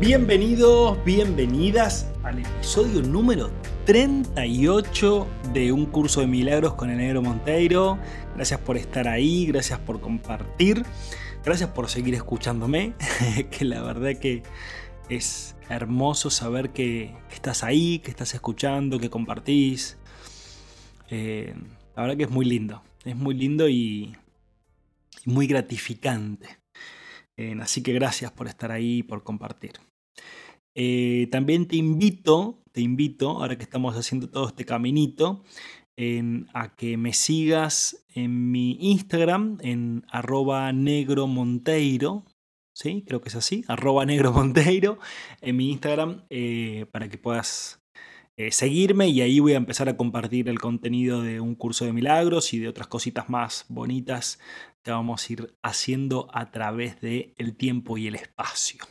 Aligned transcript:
Bienvenidos, 0.00 0.96
bienvenidas 1.04 2.10
al 2.22 2.38
episodio 2.38 3.02
número 3.02 3.50
38 3.84 5.26
de 5.52 5.72
Un 5.72 5.84
Curso 5.84 6.22
de 6.22 6.26
Milagros 6.26 6.72
con 6.72 6.88
el 6.88 6.96
Negro 6.96 7.20
Monteiro. 7.20 7.98
Gracias 8.34 8.58
por 8.60 8.78
estar 8.78 9.06
ahí, 9.08 9.44
gracias 9.44 9.78
por 9.78 10.00
compartir, 10.00 10.86
gracias 11.44 11.68
por 11.68 11.90
seguir 11.90 12.14
escuchándome, 12.14 12.94
que 13.50 13.66
la 13.66 13.82
verdad 13.82 14.18
que 14.18 14.42
es 15.10 15.54
hermoso 15.68 16.30
saber 16.30 16.70
que, 16.70 17.14
estás 17.30 17.62
ahí, 17.62 17.98
que 17.98 18.10
estás 18.10 18.32
escuchando, 18.32 18.98
que 18.98 19.10
compartís. 19.10 19.98
Eh, 21.10 21.54
la 21.94 22.02
verdad 22.04 22.16
que 22.16 22.24
es 22.24 22.30
muy 22.30 22.46
lindo, 22.46 22.82
es 23.04 23.16
muy 23.16 23.34
lindo 23.34 23.68
y, 23.68 24.16
muy 25.26 25.46
gratificante. 25.46 26.58
Eh, 27.36 27.54
así 27.60 27.82
que 27.82 27.92
gracias 27.92 28.32
por 28.32 28.48
estar 28.48 28.72
ahí, 28.72 29.02
por 29.02 29.22
compartir. 29.22 29.89
Eh, 30.74 31.28
también 31.30 31.66
te 31.66 31.76
invito, 31.76 32.62
te 32.72 32.80
invito, 32.80 33.30
ahora 33.30 33.56
que 33.56 33.64
estamos 33.64 33.96
haciendo 33.96 34.28
todo 34.30 34.48
este 34.48 34.64
caminito, 34.64 35.44
a 36.54 36.74
que 36.76 36.96
me 36.96 37.12
sigas 37.12 38.06
en 38.14 38.50
mi 38.50 38.78
Instagram, 38.80 39.58
en 39.60 40.02
arroba 40.08 40.72
negromonteiro, 40.72 42.24
¿sí? 42.72 43.04
Creo 43.06 43.20
que 43.20 43.28
es 43.28 43.36
así, 43.36 43.64
arroba 43.68 44.06
negromonteiro, 44.06 44.98
en 45.42 45.56
mi 45.56 45.70
Instagram, 45.70 46.24
eh, 46.30 46.86
para 46.90 47.08
que 47.10 47.18
puedas 47.18 47.82
eh, 48.36 48.52
seguirme 48.52 49.08
y 49.08 49.20
ahí 49.20 49.38
voy 49.40 49.52
a 49.52 49.58
empezar 49.58 49.90
a 49.90 49.96
compartir 49.98 50.48
el 50.48 50.58
contenido 50.58 51.20
de 51.20 51.40
un 51.40 51.54
curso 51.54 51.84
de 51.84 51.92
milagros 51.92 52.54
y 52.54 52.58
de 52.58 52.68
otras 52.68 52.86
cositas 52.86 53.28
más 53.28 53.66
bonitas 53.68 54.38
que 54.82 54.90
vamos 54.90 55.28
a 55.28 55.32
ir 55.34 55.54
haciendo 55.62 56.28
a 56.32 56.50
través 56.50 57.00
del 57.02 57.34
el 57.36 57.54
tiempo 57.56 57.98
y 57.98 58.06
el 58.06 58.14
espacio. 58.14 58.82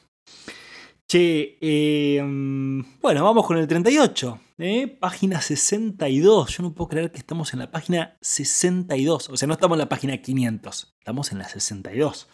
Che, 1.12 1.58
em, 1.60 2.84
bueno, 3.02 3.24
vamos 3.24 3.48
con 3.48 3.58
el 3.58 3.68
38, 3.68 4.40
¿eh? 4.60 4.88
página 4.88 5.42
62. 5.42 6.56
Yo 6.56 6.62
no 6.62 6.76
puedo 6.76 6.88
creer 6.88 7.12
que 7.12 7.18
estamos 7.18 7.52
en 7.54 7.58
la 7.58 7.72
página 7.72 8.16
62. 8.22 9.30
O 9.30 9.36
sea, 9.36 9.48
no 9.48 9.56
estamos 9.56 9.78
en 9.78 9.80
la 9.80 9.90
página 9.90 10.22
500, 10.22 10.98
estamos 11.00 11.32
en 11.32 11.40
la 11.40 11.50
62. 11.50 12.30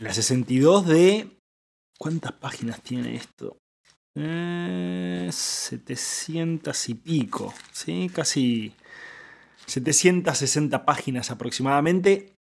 En 0.00 0.04
la 0.04 0.12
62 0.12 0.88
de... 0.88 1.38
¿Cuántas 2.00 2.32
páginas 2.32 2.82
tiene 2.82 3.14
esto? 3.14 3.58
700 4.16 6.88
eh, 6.88 6.90
y 6.90 6.94
pico, 6.94 7.54
¿sí? 7.70 8.10
Casi 8.12 8.74
760 9.66 10.84
páginas 10.84 11.30
aproximadamente 11.30 12.39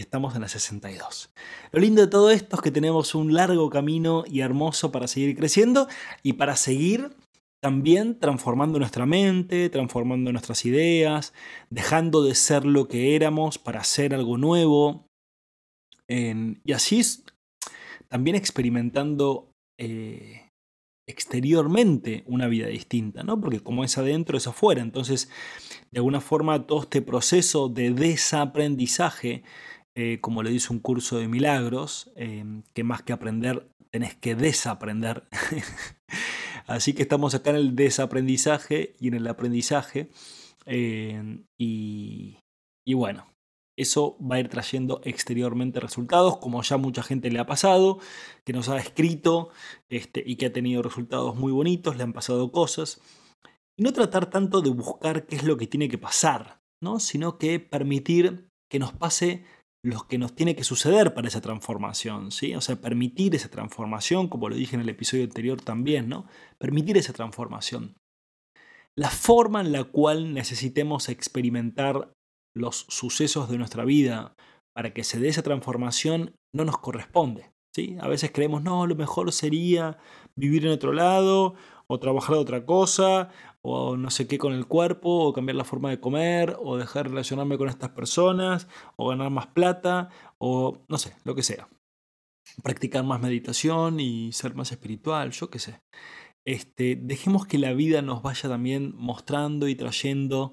estamos 0.00 0.34
en 0.34 0.42
la 0.42 0.48
62. 0.48 1.30
Lo 1.72 1.80
lindo 1.80 2.02
de 2.02 2.08
todo 2.08 2.30
esto 2.30 2.56
es 2.56 2.62
que 2.62 2.70
tenemos 2.70 3.14
un 3.14 3.34
largo 3.34 3.70
camino 3.70 4.24
y 4.26 4.40
hermoso 4.40 4.90
para 4.90 5.06
seguir 5.06 5.36
creciendo 5.36 5.88
y 6.22 6.34
para 6.34 6.56
seguir 6.56 7.10
también 7.62 8.18
transformando 8.18 8.78
nuestra 8.78 9.04
mente, 9.06 9.68
transformando 9.68 10.32
nuestras 10.32 10.64
ideas, 10.64 11.34
dejando 11.68 12.22
de 12.22 12.34
ser 12.34 12.64
lo 12.64 12.88
que 12.88 13.14
éramos 13.14 13.58
para 13.58 13.80
hacer 13.80 14.14
algo 14.14 14.38
nuevo. 14.38 15.06
y 16.08 16.72
así 16.72 17.02
también 18.08 18.34
experimentando 18.34 19.52
eh, 19.78 20.50
exteriormente 21.10 22.24
una 22.26 22.48
vida 22.48 22.66
distinta, 22.68 23.22
¿no? 23.22 23.40
Porque 23.40 23.60
como 23.60 23.84
es 23.84 23.98
adentro, 23.98 24.38
es 24.38 24.46
afuera. 24.46 24.82
Entonces, 24.82 25.30
de 25.90 25.98
alguna 25.98 26.20
forma, 26.20 26.66
todo 26.66 26.82
este 26.82 27.02
proceso 27.02 27.68
de 27.68 27.92
desaprendizaje 27.92 29.42
eh, 29.94 30.20
como 30.20 30.42
le 30.42 30.50
dice 30.50 30.72
un 30.72 30.78
curso 30.78 31.18
de 31.18 31.28
milagros, 31.28 32.10
em, 32.14 32.62
que 32.74 32.84
más 32.84 33.02
que 33.02 33.12
aprender 33.12 33.68
tenés 33.90 34.14
que 34.14 34.34
desaprender. 34.34 35.28
Así 36.66 36.92
que 36.92 37.02
estamos 37.02 37.34
acá 37.34 37.50
en 37.50 37.56
el 37.56 37.76
desaprendizaje 37.76 38.94
y 39.00 39.08
en 39.08 39.14
el 39.14 39.26
aprendizaje. 39.26 40.10
Em, 40.66 41.44
y, 41.58 42.38
bueno, 42.94 43.26
eso 43.76 44.16
va 44.20 44.36
a 44.36 44.40
ir 44.40 44.48
trayendo 44.48 45.00
exteriormente 45.04 45.80
resultados, 45.80 46.36
como 46.38 46.62
ya 46.62 46.76
mucha 46.76 47.02
gente 47.02 47.30
le 47.30 47.40
ha 47.40 47.46
pasado, 47.46 47.98
que 48.44 48.52
nos 48.52 48.68
ha 48.68 48.76
escrito 48.76 49.50
este, 49.88 50.22
y 50.24 50.36
que 50.36 50.46
ha 50.46 50.52
tenido 50.52 50.82
resultados 50.82 51.34
muy 51.36 51.50
bonitos, 51.52 51.96
le 51.96 52.04
han 52.04 52.12
pasado 52.12 52.52
cosas. 52.52 53.00
Y 53.76 53.82
no 53.82 53.92
tratar 53.92 54.30
tanto 54.30 54.60
de 54.60 54.70
buscar 54.70 55.26
qué 55.26 55.36
es 55.36 55.44
lo 55.44 55.56
que 55.56 55.66
tiene 55.66 55.88
que 55.88 55.98
pasar, 55.98 56.60
¿no? 56.80 57.00
sino 57.00 57.38
que 57.38 57.58
permitir 57.58 58.48
que 58.70 58.78
nos 58.78 58.92
pase 58.92 59.44
lo 59.82 60.06
que 60.06 60.18
nos 60.18 60.34
tiene 60.34 60.54
que 60.54 60.64
suceder 60.64 61.14
para 61.14 61.28
esa 61.28 61.40
transformación, 61.40 62.30
¿sí? 62.30 62.54
O 62.54 62.60
sea, 62.60 62.76
permitir 62.76 63.34
esa 63.34 63.50
transformación, 63.50 64.28
como 64.28 64.48
lo 64.48 64.56
dije 64.56 64.76
en 64.76 64.82
el 64.82 64.88
episodio 64.88 65.24
anterior 65.24 65.60
también, 65.60 66.08
¿no? 66.08 66.26
Permitir 66.58 66.98
esa 66.98 67.12
transformación. 67.12 67.96
La 68.96 69.08
forma 69.08 69.60
en 69.60 69.72
la 69.72 69.84
cual 69.84 70.34
necesitemos 70.34 71.08
experimentar 71.08 72.12
los 72.54 72.86
sucesos 72.88 73.48
de 73.48 73.56
nuestra 73.56 73.84
vida 73.84 74.34
para 74.74 74.92
que 74.92 75.04
se 75.04 75.18
dé 75.18 75.28
esa 75.28 75.42
transformación 75.42 76.34
no 76.54 76.64
nos 76.64 76.78
corresponde, 76.78 77.50
¿sí? 77.74 77.96
A 78.00 78.08
veces 78.08 78.32
creemos, 78.32 78.62
no, 78.62 78.86
lo 78.86 78.96
mejor 78.96 79.32
sería 79.32 79.98
vivir 80.36 80.66
en 80.66 80.72
otro 80.72 80.92
lado 80.92 81.54
o 81.86 81.98
trabajar 81.98 82.34
de 82.34 82.40
otra 82.42 82.66
cosa 82.66 83.30
o 83.62 83.96
no 83.96 84.10
sé 84.10 84.26
qué 84.26 84.38
con 84.38 84.52
el 84.52 84.66
cuerpo, 84.66 85.26
o 85.26 85.32
cambiar 85.32 85.56
la 85.56 85.64
forma 85.64 85.90
de 85.90 86.00
comer, 86.00 86.56
o 86.60 86.76
dejar 86.76 87.04
de 87.04 87.10
relacionarme 87.10 87.58
con 87.58 87.68
estas 87.68 87.90
personas, 87.90 88.68
o 88.96 89.08
ganar 89.08 89.30
más 89.30 89.48
plata, 89.48 90.08
o 90.38 90.78
no 90.88 90.98
sé, 90.98 91.14
lo 91.24 91.34
que 91.34 91.42
sea. 91.42 91.68
Practicar 92.62 93.04
más 93.04 93.20
meditación 93.20 94.00
y 94.00 94.32
ser 94.32 94.54
más 94.54 94.72
espiritual, 94.72 95.30
yo 95.32 95.50
qué 95.50 95.58
sé. 95.58 95.80
Este, 96.46 96.96
dejemos 96.96 97.46
que 97.46 97.58
la 97.58 97.74
vida 97.74 98.02
nos 98.02 98.22
vaya 98.22 98.48
también 98.48 98.94
mostrando 98.96 99.68
y 99.68 99.74
trayendo 99.74 100.52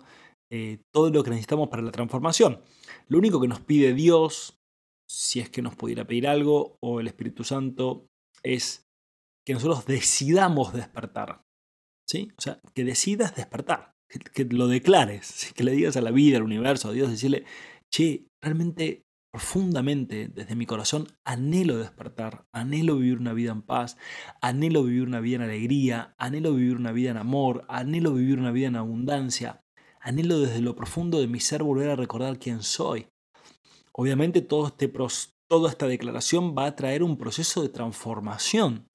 eh, 0.51 0.79
todo 0.93 1.09
lo 1.09 1.23
que 1.23 1.29
necesitamos 1.29 1.69
para 1.69 1.83
la 1.83 1.91
transformación. 1.91 2.61
Lo 3.07 3.17
único 3.17 3.39
que 3.39 3.47
nos 3.47 3.61
pide 3.61 3.93
Dios, 3.93 4.59
si 5.09 5.39
es 5.39 5.49
que 5.49 5.61
nos 5.61 5.75
pudiera 5.75 6.05
pedir 6.05 6.27
algo, 6.27 6.77
o 6.81 6.99
el 6.99 7.07
Espíritu 7.07 7.43
Santo, 7.43 8.07
es 8.43 8.85
que 9.45 9.53
nosotros 9.53 9.85
decidamos 9.85 10.73
despertar. 10.73 11.46
¿Sí? 12.07 12.31
O 12.37 12.41
sea, 12.41 12.59
que 12.73 12.83
decidas 12.83 13.35
despertar, 13.35 13.93
que, 14.33 14.45
lo 14.45 14.67
declares, 14.67 15.51
que 15.55 15.63
le 15.63 15.73
digas 15.73 15.97
a 15.97 16.01
la 16.01 16.11
vida, 16.11 16.37
al 16.37 16.43
universo, 16.43 16.89
a 16.89 16.93
Dios, 16.93 17.11
decirle, 17.11 17.45
che, 17.91 18.25
realmente 18.41 19.03
profundamente 19.29 20.29
desde 20.29 20.55
mi 20.55 20.65
corazón 20.65 21.07
anhelo 21.23 21.77
despertar, 21.77 22.45
anhelo 22.53 22.95
vivir 22.95 23.19
una 23.19 23.33
vida 23.33 23.51
en 23.51 23.61
paz, 23.61 23.97
anhelo 24.41 24.83
vivir 24.83 25.03
una 25.03 25.19
vida 25.19 25.35
en 25.35 25.41
alegría, 25.43 26.15
anhelo 26.17 26.53
vivir 26.53 26.77
una 26.77 26.91
vida 26.91 27.11
en 27.11 27.17
amor, 27.17 27.65
anhelo 27.67 28.13
vivir 28.13 28.39
una 28.39 28.51
vida 28.51 28.67
en 28.67 28.77
abundancia, 28.77 29.63
anhelo 29.99 30.39
desde 30.39 30.61
lo 30.61 30.75
profundo 30.75 31.19
de 31.19 31.27
mi 31.27 31.39
ser 31.39 31.61
volver 31.61 31.89
a 31.89 31.95
recordar 31.95 32.39
quién 32.39 32.63
soy. 32.63 33.09
Obviamente 33.91 34.41
todo 34.41 34.67
este, 34.67 34.91
toda 35.47 35.69
esta 35.69 35.87
declaración 35.87 36.55
va 36.57 36.65
a 36.65 36.75
traer 36.75 37.03
un 37.03 37.17
proceso 37.17 37.61
de 37.61 37.69
transformación 37.69 38.87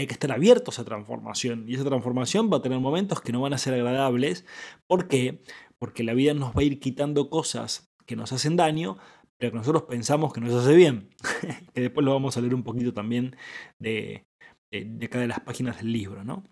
hay 0.00 0.06
que 0.06 0.14
estar 0.14 0.32
abiertos 0.32 0.78
a 0.78 0.84
transformación. 0.84 1.64
Y 1.68 1.74
esa 1.74 1.84
transformación 1.84 2.50
va 2.52 2.58
a 2.58 2.62
tener 2.62 2.80
momentos 2.80 3.20
que 3.20 3.32
no 3.32 3.40
van 3.40 3.52
a 3.52 3.58
ser 3.58 3.74
agradables. 3.74 4.44
¿Por 4.86 5.08
qué? 5.08 5.42
Porque 5.78 6.04
la 6.04 6.14
vida 6.14 6.34
nos 6.34 6.54
va 6.54 6.60
a 6.60 6.64
ir 6.64 6.80
quitando 6.80 7.30
cosas 7.30 7.92
que 8.06 8.16
nos 8.16 8.32
hacen 8.32 8.56
daño, 8.56 8.98
pero 9.38 9.52
que 9.52 9.58
nosotros 9.58 9.84
pensamos 9.84 10.32
que 10.32 10.40
nos 10.40 10.52
hace 10.54 10.74
bien. 10.74 11.10
que 11.74 11.82
después 11.82 12.04
lo 12.04 12.12
vamos 12.12 12.36
a 12.36 12.40
leer 12.40 12.54
un 12.54 12.64
poquito 12.64 12.92
también 12.92 13.36
de, 13.78 14.26
de, 14.70 15.08
cada 15.08 15.22
de 15.22 15.28
las 15.28 15.40
páginas 15.40 15.78
del 15.78 15.92
libro, 15.92 16.24
¿no? 16.24 16.44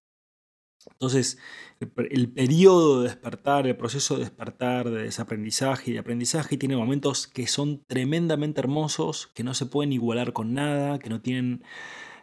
Entonces, 0.92 1.38
el, 1.80 2.32
periodo 2.32 3.02
de 3.02 3.08
despertar, 3.08 3.66
el 3.66 3.76
proceso 3.76 4.14
de 4.14 4.20
despertar, 4.20 4.90
de 4.90 5.02
desaprendizaje 5.02 5.90
y 5.90 5.94
de 5.94 6.00
aprendizaje 6.00 6.56
tiene 6.56 6.76
momentos 6.76 7.26
que 7.26 7.46
son 7.46 7.82
tremendamente 7.86 8.60
hermosos, 8.60 9.26
que 9.28 9.44
no 9.44 9.54
se 9.54 9.66
pueden 9.66 9.92
igualar 9.92 10.32
con 10.32 10.54
nada, 10.54 10.98
que 10.98 11.10
no 11.10 11.20
tienen 11.20 11.64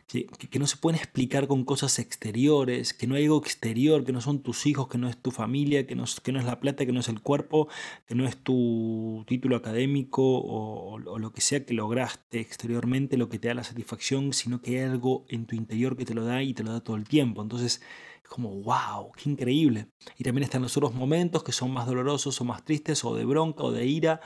que, 0.07 0.59
no 0.59 0.67
se 0.67 0.77
pueden 0.77 0.99
explicar 0.99 1.47
con 1.47 1.65
cosas 1.65 1.97
exteriores, 1.99 2.93
que 2.93 3.07
no 3.07 3.15
hay 3.15 3.23
algo 3.23 3.39
exterior, 3.39 4.03
que 4.05 4.11
no 4.11 4.21
son 4.21 4.41
tus 4.43 4.65
hijos, 4.65 4.87
que 4.87 4.97
no 4.97 5.09
es 5.09 5.17
tu 5.17 5.31
familia, 5.31 5.87
que 5.87 5.95
no, 5.95 6.05
que 6.23 6.31
no 6.31 6.39
es 6.39 6.45
la 6.45 6.59
plata, 6.59 6.85
que 6.85 6.91
no 6.91 6.99
es 6.99 7.09
el 7.09 7.21
cuerpo, 7.21 7.67
que 8.07 8.13
no 8.13 8.27
es 8.27 8.37
tu 8.37 9.23
título 9.27 9.55
académico 9.55 10.21
o, 10.23 10.99
lo 10.99 11.31
que 11.31 11.41
sea 11.41 11.65
que 11.65 11.73
lograste 11.73 12.39
exteriormente, 12.39 13.17
lo 13.17 13.29
que 13.29 13.39
te 13.39 13.47
da 13.47 13.55
la 13.55 13.63
satisfacción, 13.63 14.33
sino 14.33 14.61
que 14.61 14.79
hay 14.79 14.89
algo 14.89 15.25
en 15.27 15.45
tu 15.45 15.55
interior 15.55 15.97
que 15.97 16.05
te 16.05 16.13
lo 16.13 16.23
da 16.23 16.43
y 16.43 16.53
te 16.53 16.63
lo 16.63 16.71
da 16.71 16.81
todo 16.81 16.97
el 16.97 17.05
tiempo. 17.05 17.41
Entonces, 17.41 17.81
como, 18.27 18.49
wow, 18.61 19.11
qué 19.11 19.29
increíble. 19.29 19.87
Y 20.17 20.23
también 20.23 20.43
están 20.43 20.61
los 20.61 20.75
otros 20.77 20.93
momentos 20.93 21.43
que 21.43 21.51
son 21.51 21.71
más 21.71 21.87
dolorosos 21.87 22.39
o 22.41 22.45
más 22.45 22.63
tristes, 22.65 23.03
o 23.05 23.15
de 23.15 23.25
bronca, 23.25 23.63
o 23.63 23.71
de 23.71 23.85
ira, 23.85 24.21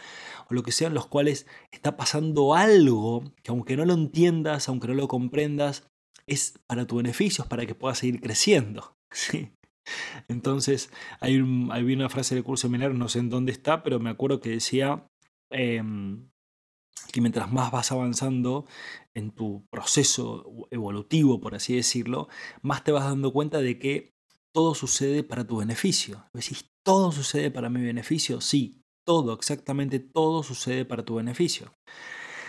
o 0.50 0.54
lo 0.54 0.64
que 0.64 0.72
sea, 0.72 0.88
en 0.88 0.94
los 0.94 1.08
cuales 1.08 1.48
está 1.72 1.98
pasando 1.98 2.56
algo 2.56 3.24
que 3.44 3.52
aunque 3.52 3.78
no 3.78 3.86
lo 3.86 3.94
entiendas, 3.94 4.70
aunque 4.70 4.88
no 4.88 4.94
lo 4.94 5.08
comprendas, 5.08 5.88
es 6.28 6.60
para 6.68 6.86
tu 6.86 6.98
beneficio, 6.98 7.44
es 7.44 7.50
para 7.50 7.66
que 7.66 7.76
puedas 7.76 8.00
seguir 8.00 8.22
creciendo. 8.22 8.96
¿sí? 9.12 9.52
Entonces, 10.28 10.92
hay, 11.20 11.40
una 11.40 12.10
frase 12.10 12.36
del 12.36 12.44
curso 12.44 12.68
seminar, 12.68 12.94
no 12.94 13.10
sé 13.10 13.20
en 13.20 13.30
dónde 13.30 13.52
está, 13.52 13.84
pero 13.84 14.00
me 14.00 14.10
acuerdo 14.10 14.40
que 14.40 14.50
decía 14.50 15.08
em, 15.52 16.30
que 17.20 17.22
mientras 17.22 17.52
más 17.52 17.70
vas 17.70 17.92
avanzando 17.92 18.66
en 19.14 19.32
tu 19.32 19.68
proceso 19.70 20.46
evolutivo, 20.72 21.42
por 21.42 21.54
así 21.54 21.76
decirlo, 21.76 22.30
más 22.62 22.86
te 22.86 22.94
vas 22.94 23.04
dando 23.04 23.34
cuenta 23.34 23.60
de 23.60 23.78
que 23.78 24.16
todo 24.54 24.74
sucede 24.74 25.24
para 25.24 25.46
tu 25.46 25.58
beneficio. 25.58 26.26
Decís, 26.34 26.72
¿todo 26.82 27.12
sucede 27.12 27.52
para 27.52 27.70
mi 27.70 27.82
beneficio? 27.82 28.40
Sí, 28.40 28.86
todo, 29.06 29.34
exactamente 29.34 30.00
todo 30.00 30.44
sucede 30.44 30.86
para 30.86 31.04
tu 31.04 31.16
beneficio. 31.16 31.74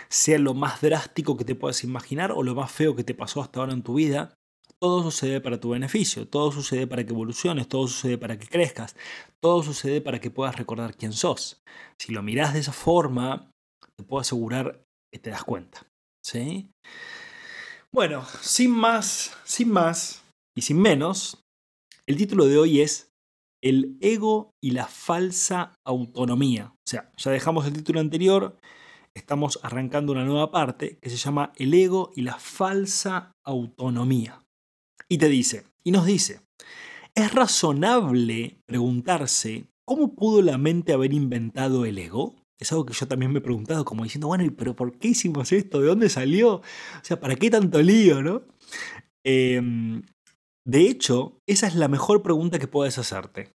Sea 0.07 0.39
lo 0.39 0.53
más 0.53 0.79
drástico 0.79 1.35
que 1.35 1.43
te 1.43 1.55
puedas 1.55 1.83
imaginar 1.83 2.31
o 2.31 2.41
lo 2.41 2.55
más 2.55 2.71
feo 2.71 2.95
que 2.95 3.03
te 3.03 3.13
pasó 3.13 3.41
hasta 3.41 3.59
ahora 3.59 3.73
en 3.73 3.83
tu 3.83 3.95
vida, 3.95 4.33
todo 4.79 5.03
sucede 5.03 5.41
para 5.41 5.59
tu 5.59 5.71
beneficio, 5.71 6.27
todo 6.29 6.51
sucede 6.51 6.87
para 6.87 7.05
que 7.05 7.11
evoluciones, 7.11 7.67
todo 7.67 7.87
sucede 7.87 8.17
para 8.17 8.39
que 8.39 8.47
crezcas, 8.47 8.95
todo 9.41 9.63
sucede 9.63 9.99
para 9.99 10.19
que 10.21 10.31
puedas 10.31 10.55
recordar 10.55 10.95
quién 10.95 11.11
sos. 11.11 11.61
Si 11.99 12.13
lo 12.13 12.23
miras 12.23 12.53
de 12.53 12.61
esa 12.61 12.71
forma, 12.71 13.50
te 14.01 14.07
puedo 14.07 14.21
asegurar 14.21 14.83
que 15.13 15.19
te 15.19 15.29
das 15.29 15.43
cuenta. 15.43 15.85
¿sí? 16.23 16.71
Bueno, 17.93 18.25
sin 18.41 18.71
más, 18.71 19.37
sin 19.43 19.71
más 19.71 20.23
y 20.55 20.61
sin 20.61 20.79
menos, 20.79 21.43
el 22.07 22.17
título 22.17 22.45
de 22.45 22.57
hoy 22.57 22.81
es 22.81 23.11
El 23.61 23.97
ego 24.01 24.51
y 24.61 24.71
la 24.71 24.87
falsa 24.87 25.73
autonomía. 25.85 26.73
O 26.73 26.89
sea, 26.89 27.11
ya 27.17 27.31
dejamos 27.31 27.65
el 27.67 27.73
título 27.73 27.99
anterior, 27.99 28.57
estamos 29.15 29.59
arrancando 29.61 30.13
una 30.13 30.25
nueva 30.25 30.51
parte 30.51 30.97
que 31.01 31.09
se 31.09 31.17
llama 31.17 31.51
El 31.55 31.73
ego 31.73 32.11
y 32.15 32.21
la 32.21 32.39
falsa 32.39 33.33
autonomía. 33.45 34.43
Y 35.09 35.17
te 35.17 35.27
dice, 35.27 35.65
y 35.83 35.91
nos 35.91 36.05
dice, 36.05 36.41
¿es 37.13 37.33
razonable 37.33 38.61
preguntarse 38.65 39.65
cómo 39.85 40.15
pudo 40.15 40.41
la 40.41 40.57
mente 40.57 40.93
haber 40.93 41.13
inventado 41.13 41.85
el 41.85 41.97
ego? 41.97 42.40
Es 42.61 42.71
algo 42.71 42.85
que 42.85 42.93
yo 42.93 43.07
también 43.07 43.33
me 43.33 43.39
he 43.39 43.41
preguntado, 43.41 43.83
como 43.83 44.03
diciendo, 44.03 44.27
bueno, 44.27 44.45
pero 44.55 44.75
¿por 44.75 44.99
qué 44.99 45.09
hicimos 45.09 45.51
esto? 45.51 45.81
¿De 45.81 45.87
dónde 45.87 46.09
salió? 46.09 46.57
O 46.57 46.63
sea, 47.01 47.19
¿para 47.19 47.35
qué 47.35 47.49
tanto 47.49 47.81
lío, 47.81 48.21
no? 48.21 48.43
Em, 49.23 50.03
de 50.63 50.81
hecho, 50.81 51.41
esa 51.47 51.65
es 51.65 51.73
la 51.73 51.87
mejor 51.87 52.21
pregunta 52.21 52.59
que 52.59 52.67
puedes 52.67 52.99
hacerte. 52.99 53.55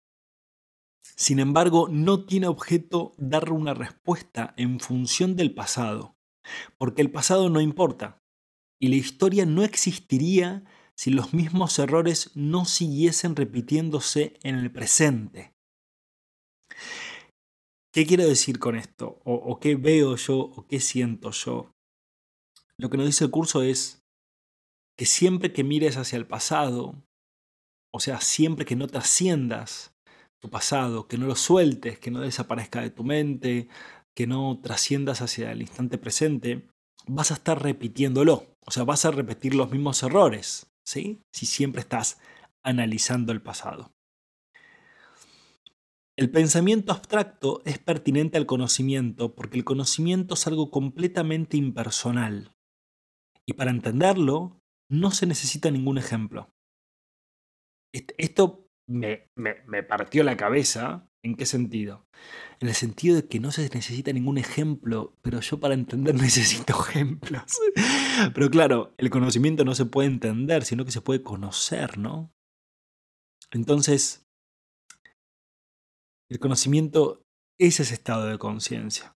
Sin 1.14 1.38
embargo, 1.38 1.86
no 1.88 2.26
tiene 2.26 2.48
objeto 2.48 3.14
dar 3.16 3.52
una 3.52 3.74
respuesta 3.74 4.54
en 4.56 4.80
función 4.80 5.36
del 5.36 5.54
pasado, 5.54 6.16
porque 6.76 7.00
el 7.00 7.12
pasado 7.12 7.48
no 7.48 7.60
importa 7.60 8.24
y 8.80 8.88
la 8.88 8.96
historia 8.96 9.46
no 9.46 9.62
existiría 9.62 10.64
si 10.96 11.10
los 11.10 11.32
mismos 11.32 11.78
errores 11.78 12.32
no 12.34 12.64
siguiesen 12.64 13.36
repitiéndose 13.36 14.34
en 14.42 14.56
el 14.56 14.72
presente. 14.72 15.54
¿Qué 17.96 18.04
quiero 18.04 18.28
decir 18.28 18.58
con 18.58 18.76
esto? 18.76 19.22
O, 19.24 19.58
qué 19.58 19.74
veo 19.74 20.16
yo 20.16 20.36
o 20.36 20.66
qué 20.66 20.80
siento 20.80 21.30
yo? 21.30 21.72
Lo 22.78 22.90
que 22.90 22.98
nos 22.98 23.06
dice 23.06 23.24
el 23.24 23.30
curso 23.30 23.62
es 23.62 24.04
que 24.98 25.06
siempre 25.06 25.54
que 25.54 25.64
mires 25.64 25.96
hacia 25.96 26.18
el 26.18 26.26
pasado, 26.26 27.02
o 27.94 28.00
sea, 28.00 28.20
siempre 28.20 28.66
que 28.66 28.76
no 28.76 28.86
trasciendas 28.86 29.96
tu 30.42 30.50
pasado, 30.50 31.08
que 31.08 31.16
no 31.16 31.26
lo 31.26 31.36
sueltes, 31.36 31.98
que 31.98 32.10
no 32.10 32.20
desaparezca 32.20 32.82
de 32.82 32.90
tu 32.90 33.02
mente, 33.02 33.68
que 34.14 34.26
no 34.26 34.60
trasciendas 34.62 35.22
hacia 35.22 35.50
el 35.52 35.62
instante 35.62 35.96
presente, 35.96 36.68
vas 37.06 37.30
a 37.30 37.34
estar 37.36 37.62
repitiéndolo. 37.62 38.58
O 38.66 38.72
sea, 38.72 38.84
vas 38.84 39.06
a 39.06 39.10
repetir 39.10 39.54
los 39.54 39.70
mismos 39.70 40.02
errores. 40.02 40.70
Si 40.84 41.18
siempre 41.32 41.80
estás 41.80 42.20
analizando 42.62 43.32
el 43.32 43.40
pasado. 43.40 43.95
El 46.18 46.30
pensamiento 46.30 46.92
abstracto 46.92 47.62
es 47.66 47.78
pertinente 47.78 48.38
al 48.38 48.46
conocimiento 48.46 49.34
porque 49.34 49.58
el 49.58 49.64
conocimiento 49.64 50.32
es 50.32 50.46
algo 50.46 50.70
completamente 50.70 51.58
impersonal. 51.58 52.54
Y 53.46 53.52
para 53.52 53.70
entenderlo, 53.70 54.62
no 54.90 55.10
se 55.10 55.26
necesita 55.26 55.70
ningún 55.70 55.98
ejemplo. 55.98 56.50
Esto 57.92 58.66
me, 58.88 59.30
me, 59.34 59.82
partió 59.82 60.24
la 60.24 60.36
cabeza. 60.36 61.08
¿En 61.22 61.34
qué 61.34 61.44
sentido? 61.44 62.06
En 62.60 62.68
el 62.68 62.74
sentido 62.74 63.16
de 63.16 63.26
que 63.26 63.40
no 63.40 63.50
se 63.50 63.62
necesita 63.62 64.12
ningún 64.12 64.38
ejemplo, 64.38 65.16
pero 65.22 65.40
yo 65.40 65.58
para 65.58 65.74
entender 65.74 66.14
necesito 66.20 66.80
ejemplos. 66.80 67.58
Pero 68.32 68.48
claro, 68.48 68.94
el 68.96 69.10
conocimiento 69.10 69.64
no 69.64 69.74
se 69.74 69.86
puede 69.86 70.08
entender, 70.08 70.64
sino 70.64 70.84
que 70.84 70.92
se 70.92 71.00
puede 71.00 71.22
conocer, 71.22 71.98
¿no? 71.98 72.32
Entonces, 73.50 74.25
el 76.30 76.38
conocimiento 76.38 77.22
es 77.58 77.80
ese 77.80 77.94
estado 77.94 78.26
de 78.26 78.38
conciencia. 78.38 79.16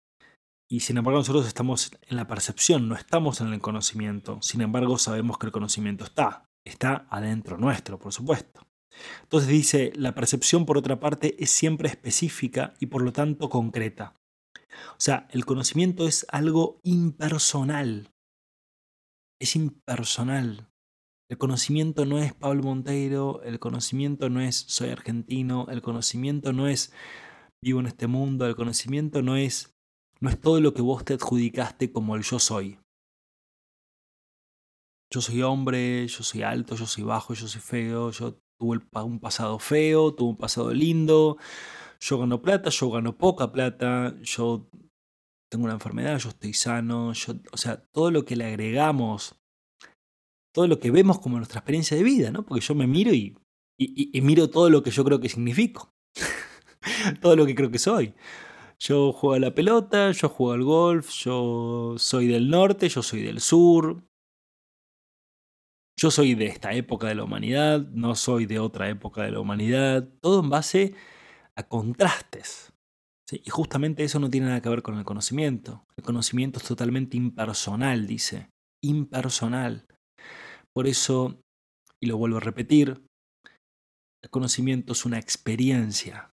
Y 0.69 0.81
sin 0.81 0.99
embargo 0.99 1.21
nosotros 1.21 1.47
estamos 1.47 1.93
en 2.09 2.17
la 2.17 2.27
percepción, 2.27 2.89
no 2.89 2.97
estamos 2.97 3.41
en 3.41 3.53
el 3.53 3.61
conocimiento. 3.61 4.39
Sin 4.43 4.61
embargo 4.61 4.99
sabemos 4.99 5.39
que 5.39 5.47
el 5.47 5.53
conocimiento 5.53 6.05
está, 6.05 6.49
está 6.65 7.07
adentro 7.11 7.57
nuestro, 7.57 7.99
por 7.99 8.13
supuesto. 8.13 8.67
Entonces 9.23 9.49
dice, 9.49 9.93
la 9.95 10.15
percepción 10.15 10.67
por 10.67 10.79
otra 10.79 10.99
parte 10.99 11.37
es 11.43 11.51
siempre 11.51 11.89
específica 11.89 12.75
y 12.81 12.87
por 12.87 13.03
lo 13.03 13.13
tanto 13.13 13.49
concreta. 13.49 14.17
O 14.93 15.01
sea, 15.01 15.29
el 15.31 15.45
conocimiento 15.45 16.07
es 16.07 16.27
algo 16.31 16.81
impersonal. 16.83 18.11
Es 19.41 19.55
impersonal. 19.55 20.69
El 21.29 21.39
conocimiento 21.39 22.05
no 22.05 22.19
es 22.19 22.35
Pablo 22.35 22.63
Monteiro, 22.63 23.43
el 23.43 23.59
conocimiento 23.59 24.31
no 24.31 24.41
es 24.41 24.57
soy 24.69 24.91
argentino, 24.91 25.67
el 25.71 25.83
conocimiento 25.83 26.53
no 26.53 26.69
es 26.69 26.93
vivo 27.61 27.81
en 27.81 27.87
este 27.87 28.07
mundo, 28.07 28.47
el 28.47 28.55
conocimiento 28.55 29.23
no 29.23 29.37
es 29.37 29.77
no 30.21 30.31
es 30.31 30.41
todo 30.41 30.61
lo 30.61 30.73
que 30.73 30.83
vos 30.83 31.05
te 31.05 31.15
adjudicaste 31.15 31.93
como 31.93 32.17
el 32.17 32.23
yo 32.23 32.39
soy. 32.39 32.79
Yo 35.13 35.21
soy 35.21 35.43
hombre, 35.43 36.07
yo 36.07 36.23
soy 36.23 36.43
alto, 36.43 36.75
yo 36.75 36.87
soy 36.87 37.05
bajo, 37.05 37.35
yo 37.35 37.47
soy 37.49 37.61
feo, 37.61 38.11
yo 38.11 38.39
tuve 38.59 38.81
un 39.05 39.21
pasado 39.21 39.59
feo, 39.59 40.15
tuve 40.15 40.31
un 40.31 40.37
pasado 40.37 40.73
lindo, 40.73 41.39
yo 42.01 42.19
gano 42.19 42.41
plata, 42.41 42.71
yo 42.71 42.91
gano 42.91 43.19
poca 43.19 43.53
plata, 43.53 44.17
yo 44.23 44.69
tengo 45.51 45.65
una 45.65 45.75
enfermedad, 45.75 46.19
yo 46.19 46.31
estoy 46.31 46.55
sano, 46.55 47.13
yo, 47.13 47.35
o 47.53 47.57
sea, 47.57 47.85
todo 47.93 48.11
lo 48.11 48.25
que 48.25 48.37
le 48.37 48.47
agregamos, 48.47 49.37
todo 50.57 50.69
lo 50.69 50.81
que 50.81 50.91
vemos 50.91 51.19
como 51.19 51.37
nuestra 51.37 51.59
experiencia 51.59 51.99
de 51.99 52.03
vida, 52.03 52.31
¿no? 52.31 52.43
Porque 52.43 52.65
yo 52.65 52.75
me 52.75 52.87
miro 52.87 53.13
y, 53.13 53.37
miro 54.23 54.49
todo 54.49 54.71
lo 54.71 54.83
que 54.83 54.91
yo 54.91 55.05
creo 55.05 55.21
que 55.21 55.29
significo, 55.29 55.93
todo 57.21 57.37
lo 57.37 57.45
que 57.45 57.55
creo 57.55 57.71
que 57.71 57.79
soy. 57.79 58.15
Yo 58.79 59.13
juego 59.13 59.35
a 59.35 59.39
la 59.39 59.55
pelota, 59.55 60.13
yo 60.13 60.31
juego 60.31 60.55
al 60.55 60.65
golf, 60.65 61.11
yo 61.11 61.97
soy 61.99 62.27
del 62.27 62.49
norte, 62.49 62.89
yo 62.89 63.03
soy 63.03 63.21
del 63.21 63.41
sur, 63.41 64.03
yo 65.95 66.11
soy 66.11 66.35
de 66.35 66.47
esta 66.47 66.73
época 66.73 67.09
de 67.09 67.17
la 67.17 67.25
humanidad, 67.25 67.87
no 67.91 68.15
soy 68.15 68.47
de 68.47 68.59
otra 68.59 68.89
época 68.89 69.25
de 69.25 69.33
la 69.33 69.41
humanidad, 69.41 70.09
todo 70.23 70.41
en 70.41 70.49
base 70.49 70.95
a 71.55 71.69
contrastes. 71.69 72.73
Y 73.31 73.51
justamente 73.51 74.05
eso 74.05 74.21
no 74.21 74.31
tiene 74.31 74.47
nada 74.47 74.63
que 74.63 74.71
ver 74.71 74.83
con 74.83 74.97
el 74.97 75.05
conocimiento. 75.05 75.85
El 75.99 76.05
conocimiento 76.05 76.61
es 76.61 76.65
totalmente 76.65 77.19
impersonal, 77.19 78.07
dice. 78.07 78.49
Impersonal. 78.83 79.87
Por 80.77 80.87
eso, 80.87 81.43
y 82.03 82.07
lo 82.07 82.19
vuelvo 82.19 82.37
a 82.37 82.41
repetir, 82.41 83.03
el 84.23 84.29
conocimiento 84.29 84.93
es 84.93 85.07
una 85.07 85.19
experiencia. 85.19 86.35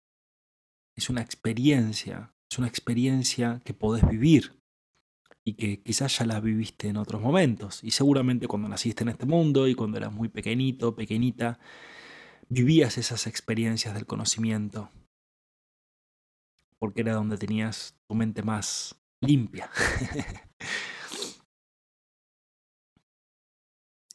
Es 0.97 1.11
una 1.11 1.23
experiencia. 1.23 2.33
Es 2.49 2.57
una 2.57 2.68
experiencia 2.68 3.61
que 3.64 3.75
podés 3.75 4.09
vivir 4.09 4.62
y 5.45 5.54
que 5.54 5.83
quizás 5.83 6.18
ya 6.18 6.25
las 6.25 6.40
viviste 6.40 6.87
en 6.87 6.99
otros 6.99 7.21
momentos. 7.21 7.83
Y 7.83 7.90
seguramente 7.90 8.47
cuando 8.47 8.68
naciste 8.68 9.02
en 9.02 9.09
este 9.09 9.26
mundo 9.26 9.66
y 9.66 9.75
cuando 9.75 9.99
eras 9.99 10.12
muy 10.12 10.28
pequeñito, 10.28 10.95
pequeñita, 10.95 11.59
vivías 12.49 12.97
esas 12.97 13.26
experiencias 13.26 13.92
del 13.92 14.07
conocimiento. 14.07 14.92
Porque 16.78 17.00
era 17.00 17.14
donde 17.14 17.38
tenías 17.38 17.99
tu 18.09 18.14
mente 18.14 18.45
más 18.45 18.95
limpia. 19.21 19.68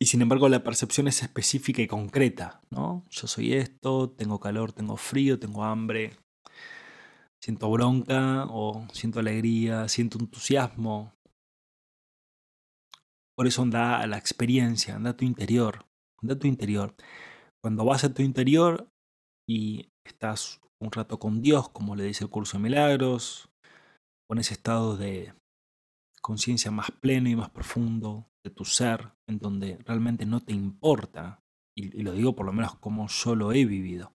y 0.03 0.05
sin 0.05 0.21
embargo 0.21 0.49
la 0.49 0.65
percepción 0.65 1.07
es 1.07 1.23
específica 1.23 1.81
y 1.81 1.87
concreta, 1.87 2.61
¿no? 2.69 3.05
Yo 3.09 3.25
soy 3.25 3.53
esto, 3.53 4.09
tengo 4.09 4.37
calor, 4.37 4.73
tengo 4.73 4.97
frío, 4.97 5.39
tengo 5.39 5.63
hambre, 5.63 6.17
siento 7.41 7.71
bronca 7.71 8.45
o 8.49 8.85
siento 8.91 9.21
alegría, 9.21 9.87
siento 9.87 10.19
entusiasmo, 10.19 11.13
por 13.33 13.47
eso 13.47 13.61
anda 13.61 14.01
a 14.01 14.05
la 14.05 14.17
experiencia, 14.17 14.97
anda 14.97 15.11
a 15.11 15.15
tu 15.15 15.23
interior, 15.23 15.85
anda 16.21 16.37
tu 16.37 16.47
interior. 16.47 16.93
Cuando 17.63 17.85
vas 17.85 18.03
a 18.03 18.13
tu 18.13 18.23
interior 18.23 18.89
y 19.47 19.89
estás 20.03 20.59
un 20.81 20.91
rato 20.91 21.17
con 21.17 21.41
Dios, 21.41 21.69
como 21.69 21.95
le 21.95 22.03
dice 22.03 22.25
el 22.25 22.29
curso 22.29 22.57
de 22.57 22.63
milagros, 22.63 23.49
con 24.27 24.37
ese 24.37 24.53
estado 24.53 24.97
de 24.97 25.33
conciencia 26.21 26.71
más 26.71 26.91
pleno 26.91 27.29
y 27.29 27.37
más 27.37 27.51
profundo 27.51 28.27
de 28.43 28.49
tu 28.49 28.65
ser, 28.65 29.13
en 29.27 29.39
donde 29.39 29.77
realmente 29.85 30.25
no 30.25 30.41
te 30.41 30.53
importa, 30.53 31.43
y, 31.75 32.01
lo 32.01 32.13
digo 32.13 32.35
por 32.35 32.45
lo 32.45 32.53
menos 32.53 32.75
como 32.75 33.07
yo 33.07 33.35
lo 33.35 33.51
he 33.51 33.65
vivido, 33.65 34.13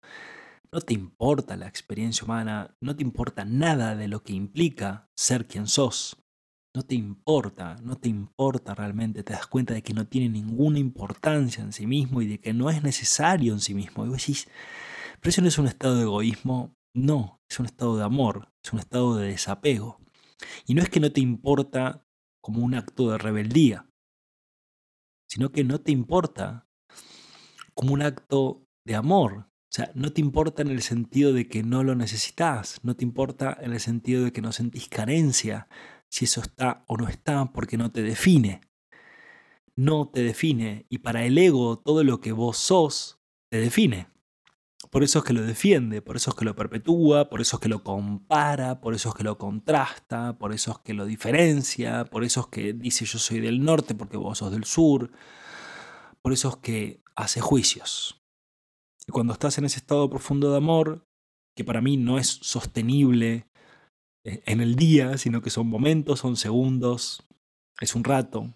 no 0.71 0.81
te 0.81 0.93
importa 0.93 1.55
la 1.55 1.67
experiencia 1.67 2.25
humana, 2.25 2.75
no 2.81 2.95
te 2.95 3.03
importa 3.03 3.45
nada 3.45 3.95
de 3.95 4.07
lo 4.07 4.23
que 4.23 4.33
implica 4.33 5.09
ser 5.15 5.47
quien 5.47 5.67
sos, 5.67 6.17
no 6.75 6.83
te 6.83 6.95
importa, 6.95 7.77
no 7.81 7.95
te 7.95 8.09
importa 8.09 8.75
realmente, 8.75 9.23
te 9.23 9.33
das 9.33 9.47
cuenta 9.47 9.73
de 9.73 9.81
que 9.81 9.93
no 9.93 10.05
tiene 10.05 10.29
ninguna 10.29 10.77
importancia 10.77 11.63
en 11.63 11.73
sí 11.73 11.87
mismo 11.87 12.21
y 12.21 12.27
de 12.27 12.39
que 12.39 12.53
no 12.53 12.69
es 12.69 12.83
necesario 12.83 13.53
en 13.53 13.61
sí 13.61 13.73
mismo. 13.73 14.05
Y 14.05 14.11
decís, 14.11 14.47
pero 15.19 15.29
eso 15.29 15.41
no 15.41 15.47
es 15.47 15.57
un 15.57 15.65
estado 15.65 15.95
de 15.95 16.03
egoísmo, 16.03 16.75
no, 16.93 17.41
es 17.49 17.59
un 17.59 17.65
estado 17.65 17.97
de 17.97 18.03
amor, 18.03 18.49
es 18.63 18.73
un 18.73 18.79
estado 18.79 19.15
de 19.15 19.29
desapego. 19.29 19.99
Y 20.67 20.75
no 20.75 20.83
es 20.83 20.89
que 20.89 20.99
no 20.99 21.11
te 21.11 21.21
importa 21.21 22.05
como 22.41 22.63
un 22.63 22.75
acto 22.75 23.09
de 23.09 23.17
rebeldía, 23.17 23.89
sino 25.27 25.51
que 25.51 25.63
no 25.63 25.79
te 25.79 25.91
importa 25.91 26.67
como 27.73 27.93
un 27.93 28.01
acto 28.01 28.65
de 28.85 28.95
amor. 28.95 29.33
O 29.69 29.69
sea, 29.77 29.91
no 29.93 30.11
te 30.11 30.21
importa 30.21 30.61
en 30.61 30.69
el 30.69 30.81
sentido 30.81 31.33
de 31.33 31.47
que 31.47 31.61
no 31.61 31.83
lo 31.83 31.93
necesitas, 31.93 32.79
no 32.83 32.95
te 32.95 33.03
importa 33.03 33.57
en 33.61 33.73
el 33.73 33.79
sentido 33.79 34.23
de 34.23 34.31
que 34.31 34.41
no 34.41 34.51
sentís 34.51 34.87
carencia, 34.87 35.67
si 36.09 36.25
eso 36.25 36.41
está 36.41 36.83
o 36.87 36.97
no 36.97 37.07
está, 37.07 37.51
porque 37.51 37.77
no 37.77 37.91
te 37.91 38.01
define. 38.01 38.61
No 39.75 40.09
te 40.09 40.23
define. 40.23 40.87
Y 40.89 40.99
para 40.99 41.25
el 41.25 41.37
ego, 41.37 41.77
todo 41.77 42.03
lo 42.03 42.19
que 42.21 42.31
vos 42.31 42.57
sos 42.57 43.19
te 43.49 43.59
define. 43.59 44.07
Por 44.91 45.03
eso 45.03 45.19
es 45.19 45.25
que 45.25 45.33
lo 45.33 45.41
defiende, 45.41 46.01
por 46.01 46.15
eso 46.15 46.29
es 46.29 46.35
que 46.35 46.45
lo 46.45 46.55
perpetúa, 46.55 47.29
por 47.29 47.41
eso 47.41 47.57
es 47.57 47.61
que 47.61 47.69
lo 47.69 47.83
compara, 47.83 48.79
por 48.79 48.93
eso 48.93 49.09
es 49.09 49.15
que 49.15 49.23
lo 49.23 49.37
contrasta, 49.37 50.37
por 50.37 50.53
eso 50.53 50.71
es 50.71 50.77
que 50.79 50.93
lo 50.93 51.05
diferencia, 51.05 52.05
por 52.05 52.23
eso 52.23 52.41
es 52.41 52.47
que 52.47 52.73
dice 52.73 53.05
yo 53.05 53.17
soy 53.17 53.39
del 53.39 53.63
norte 53.63 53.95
porque 53.95 54.17
vos 54.17 54.37
sos 54.37 54.51
del 54.51 54.65
sur, 54.65 55.11
por 56.21 56.31
eso 56.31 56.49
es 56.49 56.55
que 56.57 57.03
hace 57.15 57.41
juicios. 57.41 58.23
Y 59.07 59.11
cuando 59.11 59.33
estás 59.33 59.57
en 59.57 59.65
ese 59.65 59.79
estado 59.79 60.09
profundo 60.09 60.51
de 60.51 60.57
amor, 60.57 61.07
que 61.55 61.63
para 61.63 61.81
mí 61.81 61.97
no 61.97 62.19
es 62.19 62.27
sostenible 62.27 63.49
eh, 64.23 64.43
en 64.45 64.61
el 64.61 64.75
día, 64.75 65.17
sino 65.17 65.41
que 65.41 65.49
son 65.49 65.67
momentos, 65.67 66.19
son 66.19 66.35
segundos, 66.35 67.25
es 67.81 67.95
un 67.95 68.03
rato, 68.03 68.53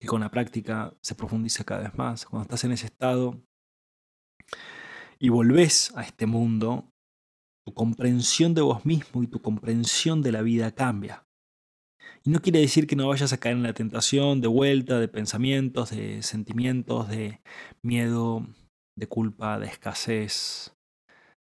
que 0.00 0.06
con 0.06 0.20
la 0.20 0.30
práctica 0.30 0.96
se 1.02 1.14
profundiza 1.14 1.64
cada 1.64 1.82
vez 1.82 1.94
más. 1.96 2.24
Cuando 2.24 2.44
estás 2.44 2.64
en 2.64 2.72
ese 2.72 2.86
estado 2.86 3.42
y 5.24 5.28
volvés 5.30 5.92
a 5.96 6.02
este 6.02 6.26
mundo, 6.26 6.90
tu 7.66 7.72
comprensión 7.72 8.52
de 8.54 8.60
vos 8.60 8.84
mismo 8.84 9.22
y 9.22 9.26
tu 9.26 9.40
comprensión 9.40 10.22
de 10.22 10.32
la 10.32 10.42
vida 10.42 10.72
cambia. 10.72 11.24
Y 12.24 12.30
no 12.30 12.40
quiere 12.40 12.60
decir 12.60 12.86
que 12.86 12.96
no 12.96 13.08
vayas 13.08 13.32
a 13.32 13.38
caer 13.38 13.56
en 13.56 13.62
la 13.62 13.72
tentación 13.72 14.40
de 14.40 14.48
vuelta, 14.48 14.98
de 14.98 15.08
pensamientos, 15.08 15.90
de 15.90 16.22
sentimientos, 16.22 17.08
de 17.08 17.40
miedo, 17.82 18.46
de 18.96 19.06
culpa, 19.06 19.58
de 19.58 19.66
escasez. 19.66 20.74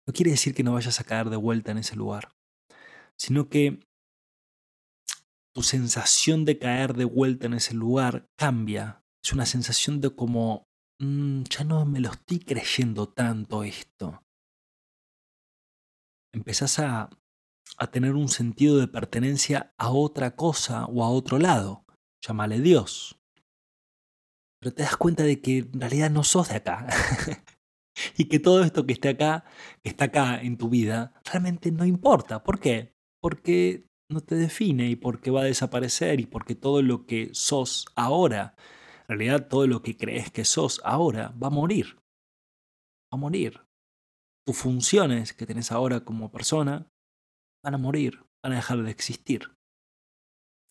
No 0.08 0.14
quiere 0.14 0.32
decir 0.32 0.54
que 0.54 0.64
no 0.64 0.74
vayas 0.74 1.00
a 1.00 1.04
caer 1.04 1.30
de 1.30 1.38
vuelta 1.38 1.72
en 1.72 1.80
ese 1.80 1.96
lugar 1.96 2.30
sino 3.20 3.50
que 3.50 3.80
tu 5.54 5.62
sensación 5.62 6.46
de 6.46 6.58
caer 6.58 6.94
de 6.96 7.06
vuelta 7.06 7.48
en 7.48 7.54
ese 7.54 7.74
lugar 7.74 8.26
cambia. 8.38 9.04
Es 9.24 9.34
una 9.34 9.46
sensación 9.46 10.00
de 10.00 10.16
como, 10.16 10.69
mm, 11.00 11.44
ya 11.44 11.64
no 11.64 11.86
me 11.86 12.00
lo 12.00 12.12
estoy 12.12 12.40
creyendo 12.40 13.10
tanto 13.10 13.64
esto. 13.64 14.24
Empezás 16.34 16.80
a, 16.80 17.10
a 17.78 17.88
tener 17.88 18.14
un 18.14 18.30
sentido 18.30 18.78
de 18.78 18.88
pertenencia 18.88 19.74
a 19.78 19.92
otra 19.92 20.36
cosa 20.36 20.86
o 20.86 21.04
a 21.04 21.10
otro 21.10 21.40
lado. 21.40 21.86
Llámale 22.26 22.60
Dios. 22.60 23.20
Pero 24.62 24.76
te 24.76 24.84
das 24.84 24.98
cuenta 24.98 25.24
de 25.24 25.42
que 25.42 25.60
en 25.60 25.80
realidad 25.80 26.12
no 26.12 26.24
sos 26.24 26.50
de 26.50 26.56
acá. 26.56 26.88
y 28.18 28.26
que 28.26 28.40
todo 28.40 28.64
esto 28.64 28.86
que 28.86 28.94
está 28.94 29.10
acá, 29.10 29.46
que 29.82 29.90
está 29.90 30.06
acá 30.06 30.42
en 30.42 30.58
tu 30.58 30.70
vida, 30.70 31.20
realmente 31.26 31.72
no 31.72 31.86
importa. 31.86 32.44
¿Por 32.44 32.60
qué? 32.60 32.94
porque 33.22 33.86
no 34.10 34.22
te 34.22 34.36
define 34.36 34.90
y 34.90 34.96
porque 34.96 35.32
va 35.32 35.42
a 35.42 35.46
desaparecer 35.46 36.20
y 36.20 36.26
porque 36.26 36.56
todo 36.56 36.82
lo 36.82 37.06
que 37.06 37.30
sos 37.34 37.86
ahora, 37.96 38.56
realidad 39.10 39.48
todo 39.48 39.68
lo 39.68 39.82
que 39.82 39.98
crees 39.98 40.32
que 40.32 40.46
sos 40.46 40.82
ahora, 40.84 41.30
va 41.42 41.48
a 41.48 41.52
morir. 41.52 41.96
Va 43.12 43.18
a 43.18 43.18
morir. 43.18 43.62
Tus 44.46 44.58
funciones 44.58 45.34
que 45.34 45.46
tenés 45.46 45.72
ahora 45.72 46.06
como 46.06 46.32
persona 46.32 46.88
van 47.64 47.74
a 47.74 47.78
morir, 47.78 48.24
van 48.44 48.54
a 48.54 48.58
dejar 48.58 48.82
de 48.84 48.92
existir 48.92 49.52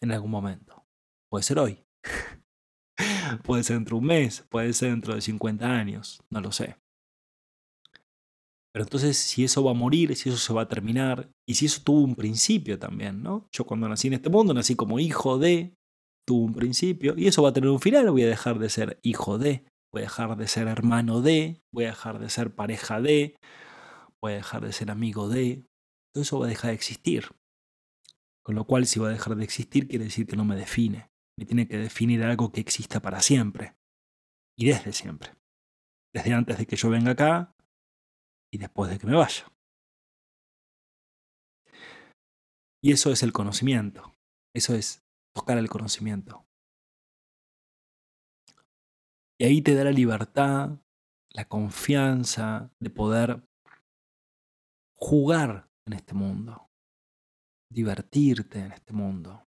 en 0.03 0.13
algún 0.13 0.31
momento. 0.31 0.87
Puede 1.31 1.43
ser 1.43 1.59
hoy. 1.59 1.85
puede 3.45 3.63
ser 3.63 3.77
dentro 3.77 3.97
de 3.97 4.01
un 4.01 4.07
mes, 4.07 4.47
puede 4.49 4.73
ser 4.73 4.91
dentro 4.91 5.15
de 5.15 5.21
50 5.21 5.67
años, 5.67 6.23
no 6.31 6.41
lo 6.41 6.53
sé. 6.53 6.77
Pero 8.73 8.85
entonces, 8.85 9.17
si 9.17 9.45
eso 9.45 9.65
va 9.65 9.73
a 9.73 9.75
morir, 9.75 10.15
si 10.15 10.29
eso 10.29 10.39
se 10.39 10.53
va 10.53 10.63
a 10.63 10.69
terminar, 10.69 11.31
y 11.47 11.55
si 11.55 11.67
eso 11.67 11.83
tuvo 11.83 12.03
un 12.03 12.15
principio 12.15 12.79
también, 12.79 13.23
¿no? 13.23 13.49
Yo 13.51 13.65
cuando 13.65 13.89
nací 13.89 14.09
en 14.09 14.15
este 14.15 14.31
mundo, 14.31 14.55
nací 14.55 14.77
como 14.77 15.01
hijo 15.01 15.39
de, 15.39 15.77
tuvo 16.29 16.45
un 16.45 16.53
principio, 16.53 17.15
y 17.17 17.27
eso 17.27 17.43
va 17.43 17.49
a 17.49 17.53
tener 17.55 17.71
un 17.71 17.81
final, 17.81 18.11
voy 18.11 18.25
a 18.25 18.29
dejar 18.29 18.59
de 18.59 18.69
ser 18.69 19.01
hijo 19.03 19.39
de, 19.39 19.65
voy 19.91 20.03
a 20.03 20.05
dejar 20.05 20.37
de 20.37 20.47
ser 20.47 20.69
hermano 20.69 21.23
de, 21.23 21.63
voy 21.73 21.85
a 21.85 21.89
dejar 21.89 22.19
de 22.19 22.29
ser 22.29 22.55
pareja 22.55 23.01
de, 23.01 23.35
voy 24.23 24.33
a 24.33 24.37
dejar 24.37 24.67
de 24.67 24.75
ser 24.75 24.91
amigo 24.91 25.31
de, 25.31 25.65
todo 26.13 26.23
eso 26.23 26.39
va 26.39 26.45
a 26.45 26.51
dejar 26.51 26.69
de 26.69 26.75
existir. 26.75 27.31
Con 28.45 28.57
lo 28.57 28.67
cual, 28.67 28.87
si 28.87 29.01
va 29.01 29.09
a 29.09 29.13
dejar 29.13 29.37
de 29.37 29.45
existir, 29.45 29.89
quiere 29.89 30.05
decir 30.05 30.27
que 30.27 30.37
no 30.37 30.45
me 30.45 30.57
define. 30.57 31.09
Me 31.39 31.47
tiene 31.47 31.67
que 31.67 31.79
definir 31.79 32.23
algo 32.23 32.53
que 32.53 32.61
exista 32.61 33.01
para 33.01 33.21
siempre. 33.21 33.75
Y 34.59 34.67
desde 34.67 34.93
siempre. 34.93 35.35
Desde 36.15 36.35
antes 36.35 36.59
de 36.59 36.67
que 36.67 36.77
yo 36.77 36.91
venga 36.91 37.13
acá, 37.13 37.55
y 38.53 38.59
después 38.59 38.91
de 38.91 38.99
que 38.99 39.07
me 39.07 39.17
vaya. 39.17 39.47
Y 42.83 42.93
eso 42.93 43.13
es 43.13 43.23
el 43.23 43.33
conocimiento. 43.33 44.15
Eso 44.55 44.75
es 44.75 45.03
tocar 45.39 45.57
el 45.59 45.69
conocimiento. 45.69 46.45
Y 49.41 49.45
ahí 49.45 49.63
te 49.63 49.75
da 49.75 49.85
la 49.85 49.93
libertad, 49.93 50.81
la 51.33 51.49
confianza 51.49 52.73
de 52.81 52.91
poder 52.91 53.45
jugar 54.99 55.71
en 55.87 55.93
este 55.93 56.15
mundo, 56.15 56.69
divertirte 57.73 58.59
en 58.59 58.73
este 58.73 58.93
mundo, 58.93 59.47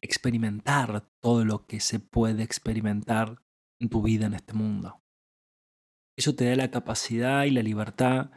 experimentar 0.00 1.06
todo 1.22 1.44
lo 1.44 1.66
que 1.66 1.80
se 1.80 2.00
puede 2.00 2.42
experimentar 2.42 3.42
en 3.78 3.90
tu 3.90 4.00
vida 4.02 4.24
en 4.26 4.34
este 4.34 4.54
mundo. 4.54 5.02
Eso 6.18 6.34
te 6.34 6.48
da 6.48 6.56
la 6.56 6.70
capacidad 6.70 7.44
y 7.44 7.50
la 7.50 7.62
libertad 7.62 8.30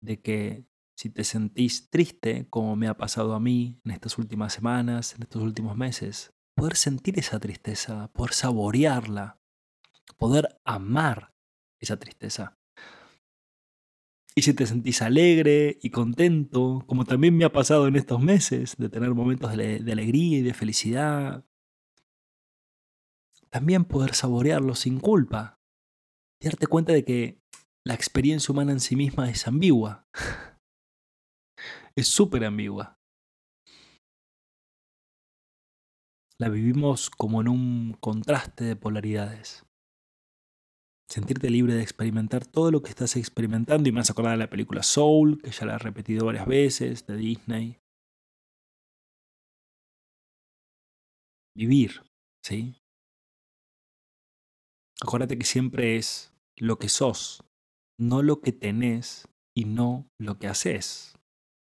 de 0.00 0.20
que 0.22 0.68
si 0.98 1.10
te 1.10 1.22
sentís 1.22 1.90
triste, 1.90 2.48
como 2.50 2.74
me 2.74 2.88
ha 2.88 2.96
pasado 2.96 3.34
a 3.34 3.38
mí 3.38 3.80
en 3.84 3.92
estas 3.92 4.18
últimas 4.18 4.52
semanas, 4.52 5.14
en 5.14 5.22
estos 5.22 5.40
últimos 5.40 5.76
meses, 5.76 6.34
poder 6.56 6.74
sentir 6.74 7.20
esa 7.20 7.38
tristeza, 7.38 8.10
poder 8.12 8.32
saborearla, 8.32 9.40
poder 10.16 10.58
amar 10.64 11.32
esa 11.78 12.00
tristeza. 12.00 12.58
Y 14.34 14.42
si 14.42 14.54
te 14.54 14.66
sentís 14.66 15.00
alegre 15.00 15.78
y 15.80 15.90
contento, 15.90 16.82
como 16.88 17.04
también 17.04 17.36
me 17.36 17.44
ha 17.44 17.52
pasado 17.52 17.86
en 17.86 17.94
estos 17.94 18.20
meses, 18.20 18.74
de 18.76 18.88
tener 18.88 19.14
momentos 19.14 19.56
de, 19.56 19.76
alegría 19.92 20.38
y 20.38 20.42
de 20.42 20.52
felicidad, 20.52 21.44
también 23.50 23.84
poder 23.84 24.16
saborearlo 24.16 24.74
sin 24.74 24.98
culpa, 24.98 25.60
darte 26.40 26.66
cuenta 26.66 26.92
de 26.92 27.04
que 27.04 27.40
la 27.84 27.94
experiencia 27.94 28.50
humana 28.50 28.72
en 28.72 28.80
sí 28.80 28.96
misma 28.96 29.30
es 29.30 29.46
ambigua. 29.46 30.08
es 31.98 32.06
súper 32.06 32.44
ambigua. 32.44 32.96
La 36.38 36.48
vivimos 36.48 37.10
como 37.10 37.40
en 37.40 37.48
un 37.48 37.96
contraste 38.00 38.62
de 38.62 38.76
polaridades. 38.76 39.66
Sentirte 41.10 41.50
libre 41.50 41.74
de 41.74 41.82
experimentar 41.82 42.46
todo 42.46 42.70
lo 42.70 42.82
que 42.82 42.90
estás 42.90 43.16
experimentando 43.16 43.88
y 43.88 43.92
me 43.92 44.00
has 44.00 44.10
acordado 44.10 44.36
de 44.36 44.44
la 44.44 44.50
película 44.50 44.84
Soul, 44.84 45.42
que 45.42 45.50
ya 45.50 45.66
la 45.66 45.74
he 45.74 45.78
repetido 45.78 46.26
varias 46.26 46.46
veces, 46.46 47.04
de 47.06 47.16
Disney. 47.16 47.80
Vivir, 51.56 52.02
¿sí? 52.44 52.76
Acuérdate 55.00 55.36
que 55.36 55.44
siempre 55.44 55.96
es 55.96 56.32
lo 56.56 56.78
que 56.78 56.88
sos, 56.88 57.42
no 57.98 58.22
lo 58.22 58.40
que 58.40 58.52
tenés 58.52 59.26
y 59.56 59.64
no 59.64 60.08
lo 60.20 60.38
que 60.38 60.46
haces. 60.46 61.17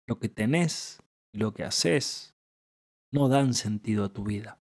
Lo 0.07 0.19
que 0.19 0.29
tenés 0.29 1.01
y 1.33 1.39
lo 1.39 1.53
que 1.55 1.65
haces 1.65 2.35
no 3.13 3.29
dan 3.29 3.55
sentido 3.55 4.05
a 4.05 4.13
tu 4.13 4.25
vida. 4.25 4.61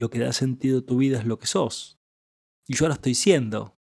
Lo 0.00 0.10
que 0.10 0.18
da 0.18 0.32
sentido 0.32 0.78
a 0.78 0.86
tu 0.86 0.96
vida 0.96 1.18
es 1.18 1.26
lo 1.26 1.38
que 1.38 1.46
sos. 1.46 1.98
Y 2.66 2.74
yo 2.74 2.84
ahora 2.86 2.94
estoy 2.94 3.14
siendo. 3.14 3.76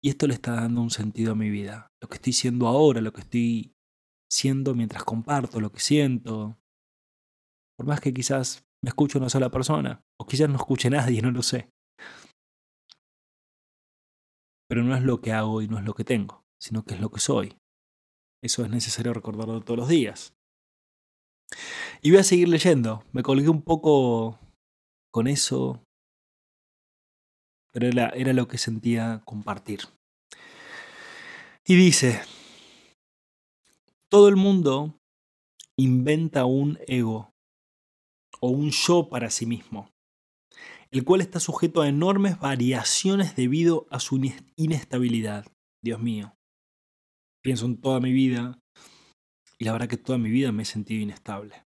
Y 0.00 0.10
esto 0.10 0.26
le 0.26 0.34
está 0.34 0.52
dando 0.52 0.82
un 0.82 0.90
sentido 0.90 1.32
a 1.32 1.36
mi 1.36 1.50
vida. 1.50 1.88
Lo 2.00 2.08
que 2.08 2.16
estoy 2.16 2.32
siendo 2.32 2.68
ahora, 2.68 3.00
lo 3.00 3.12
que 3.12 3.22
estoy 3.22 3.72
siendo 4.30 4.74
mientras 4.74 5.04
comparto 5.04 5.60
lo 5.60 5.72
que 5.72 5.80
siento. 5.80 6.58
Por 7.76 7.86
más 7.86 8.00
que 8.00 8.12
quizás 8.12 8.64
me 8.82 8.90
escuche 8.90 9.18
una 9.18 9.28
sola 9.28 9.50
persona, 9.50 10.04
o 10.20 10.26
quizás 10.26 10.48
no 10.48 10.56
escuche 10.56 10.90
nadie, 10.90 11.22
no 11.22 11.30
lo 11.30 11.42
sé. 11.42 11.70
Pero 14.68 14.82
no 14.82 14.96
es 14.96 15.02
lo 15.02 15.20
que 15.20 15.32
hago 15.32 15.62
y 15.62 15.68
no 15.68 15.78
es 15.78 15.84
lo 15.84 15.94
que 15.94 16.04
tengo, 16.04 16.44
sino 16.60 16.84
que 16.84 16.94
es 16.94 17.00
lo 17.00 17.10
que 17.10 17.20
soy. 17.20 17.56
Eso 18.42 18.64
es 18.64 18.70
necesario 18.70 19.12
recordarlo 19.12 19.60
todos 19.62 19.78
los 19.78 19.88
días. 19.88 20.34
Y 22.02 22.10
voy 22.10 22.20
a 22.20 22.24
seguir 22.24 22.48
leyendo. 22.48 23.04
Me 23.12 23.22
colgué 23.22 23.48
un 23.48 23.62
poco 23.62 24.38
con 25.12 25.26
eso, 25.26 25.82
pero 27.72 27.88
era, 27.88 28.08
era 28.10 28.32
lo 28.32 28.48
que 28.48 28.58
sentía 28.58 29.22
compartir. 29.24 29.80
Y 31.66 31.74
dice, 31.74 32.20
todo 34.08 34.28
el 34.28 34.36
mundo 34.36 34.94
inventa 35.76 36.44
un 36.44 36.78
ego 36.86 37.32
o 38.40 38.50
un 38.50 38.70
yo 38.70 39.08
para 39.08 39.30
sí 39.30 39.46
mismo, 39.46 39.90
el 40.90 41.04
cual 41.04 41.20
está 41.20 41.40
sujeto 41.40 41.82
a 41.82 41.88
enormes 41.88 42.38
variaciones 42.38 43.34
debido 43.34 43.86
a 43.90 43.98
su 43.98 44.20
inestabilidad. 44.56 45.46
Dios 45.82 46.00
mío, 46.00 46.35
pienso 47.46 47.66
en 47.66 47.80
toda 47.80 48.00
mi 48.00 48.12
vida 48.12 48.58
y 49.56 49.66
la 49.66 49.72
verdad 49.72 49.86
que 49.86 49.96
toda 49.96 50.18
mi 50.18 50.30
vida 50.30 50.50
me 50.50 50.64
he 50.64 50.66
sentido 50.66 51.00
inestable, 51.00 51.64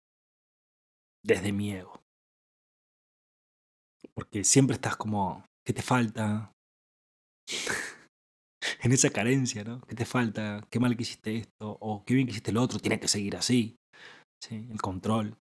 desde 1.25 1.51
mi 1.51 1.71
ego. 1.71 2.03
Porque 4.13 4.43
siempre 4.43 4.75
estás 4.75 4.95
como, 4.95 5.43
¿qué 5.65 5.73
te 5.73 5.81
falta? 5.81 6.51
en 8.83 8.91
esa 8.91 9.09
carencia, 9.09 9.63
¿no? 9.63 9.81
¿Qué 9.81 9.95
te 9.95 10.05
falta? 10.05 10.63
¿Qué 10.69 10.79
mal 10.79 10.95
que 10.95 11.01
hiciste 11.01 11.37
esto? 11.37 11.79
¿O 11.81 12.05
qué 12.05 12.13
bien 12.13 12.27
que 12.27 12.31
hiciste 12.33 12.51
lo 12.51 12.61
otro? 12.61 12.77
Tiene 12.77 12.99
que 12.99 13.07
seguir 13.07 13.35
así. 13.35 13.77
¿Sí? 14.39 14.67
El 14.69 14.79
control. 14.83 15.39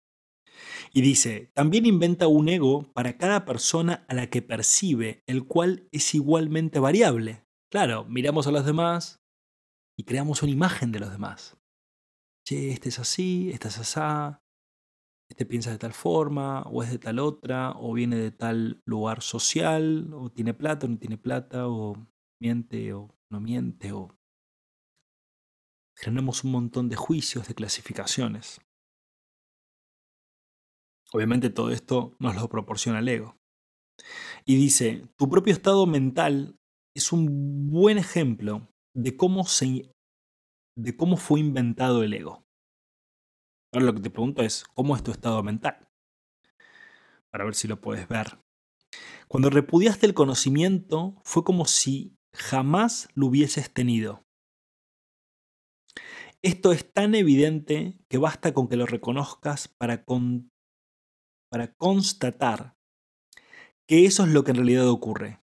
Y 0.94 1.02
dice, 1.02 1.50
también 1.52 1.84
inventa 1.84 2.26
un 2.26 2.48
ego 2.48 2.90
para 2.94 3.18
cada 3.18 3.44
persona 3.44 4.06
a 4.08 4.14
la 4.14 4.30
que 4.30 4.40
percibe, 4.40 5.24
el 5.26 5.46
cual 5.46 5.88
es 5.92 6.14
igualmente 6.14 6.78
variable. 6.78 7.44
Claro, 7.70 8.06
miramos 8.06 8.46
a 8.46 8.50
los 8.50 8.64
demás 8.64 9.21
y 10.02 10.04
creamos 10.04 10.42
una 10.42 10.50
imagen 10.50 10.90
de 10.90 10.99
los 10.99 11.12
demás. 11.12 11.56
Che, 12.44 12.73
este 12.73 12.88
es 12.88 12.99
así, 12.99 13.50
este 13.52 13.68
es 13.68 13.78
así, 13.78 14.37
este 15.30 15.47
piensa 15.47 15.71
de 15.71 15.78
tal 15.78 15.92
forma, 15.92 16.62
o 16.62 16.82
es 16.82 16.90
de 16.90 16.99
tal 16.99 17.21
otra, 17.21 17.71
o 17.76 17.92
viene 17.92 18.16
de 18.16 18.32
tal 18.32 18.82
lugar 18.85 19.23
social, 19.23 20.12
o 20.12 20.28
tiene 20.28 20.54
plata 20.54 20.87
o 20.87 20.88
no 20.88 20.99
tiene 20.99 21.18
plata, 21.18 21.68
o 21.68 21.94
miente 22.40 22.92
o 22.94 23.16
no 23.30 23.40
miente, 23.40 23.92
o 23.92 24.18
generamos 25.97 26.42
un 26.42 26.50
montón 26.50 26.88
de 26.88 26.97
juicios, 26.97 27.47
de 27.47 27.54
clasificaciones. 27.54 28.61
Obviamente 31.12 31.49
todo 31.49 31.71
esto 31.71 32.16
nos 32.18 32.35
lo 32.35 32.49
proporciona 32.49 32.99
el 32.99 33.09
ego. 33.09 33.37
Y 34.44 34.56
dice, 34.56 35.06
tu 35.16 35.30
propio 35.30 35.52
estado 35.52 35.87
mental 35.87 36.59
es 36.92 37.12
un 37.12 37.71
buen 37.71 37.99
ejemplo 37.99 38.71
de 38.94 39.16
cómo, 39.16 39.44
se, 39.44 39.92
de 40.76 40.96
cómo 40.96 41.16
fue 41.16 41.40
inventado 41.40 42.02
el 42.02 42.14
ego. 42.14 42.44
Ahora 43.72 43.87
lo 43.87 43.94
que 43.94 44.00
te 44.00 44.11
pregunto 44.11 44.42
es, 44.42 44.64
¿cómo 44.75 44.94
es 44.96 45.02
tu 45.02 45.11
estado 45.11 45.42
mental? 45.42 45.88
Para 47.30 47.44
ver 47.44 47.54
si 47.54 47.68
lo 47.68 47.80
puedes 47.80 48.06
ver. 48.08 48.38
Cuando 49.28 49.49
repudiaste 49.49 50.04
el 50.04 50.14
conocimiento, 50.14 51.14
fue 51.25 51.42
como 51.42 51.64
si 51.64 52.16
jamás 52.34 53.08
lo 53.14 53.28
hubieses 53.28 53.72
tenido. 53.72 54.26
Esto 56.42 56.72
es 56.72 56.92
tan 56.92 57.14
evidente 57.14 57.98
que 58.11 58.18
basta 58.18 58.52
con 58.52 58.68
que 58.68 58.76
lo 58.76 58.85
reconozcas 58.85 59.68
para, 59.68 60.05
para 61.50 61.74
constatar 61.74 62.76
que 63.88 64.05
eso 64.07 64.24
es 64.24 64.31
lo 64.31 64.44
que 64.44 64.50
en 64.50 64.57
realidad 64.57 64.88
ocurre. 64.88 65.40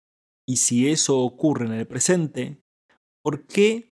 Y 0.48 0.56
si 0.56 0.88
eso 0.88 1.18
ocurre 1.18 1.66
en 1.66 1.72
el 1.72 1.86
presente, 1.86 2.62
¿por 3.26 3.44
qué 3.48 3.92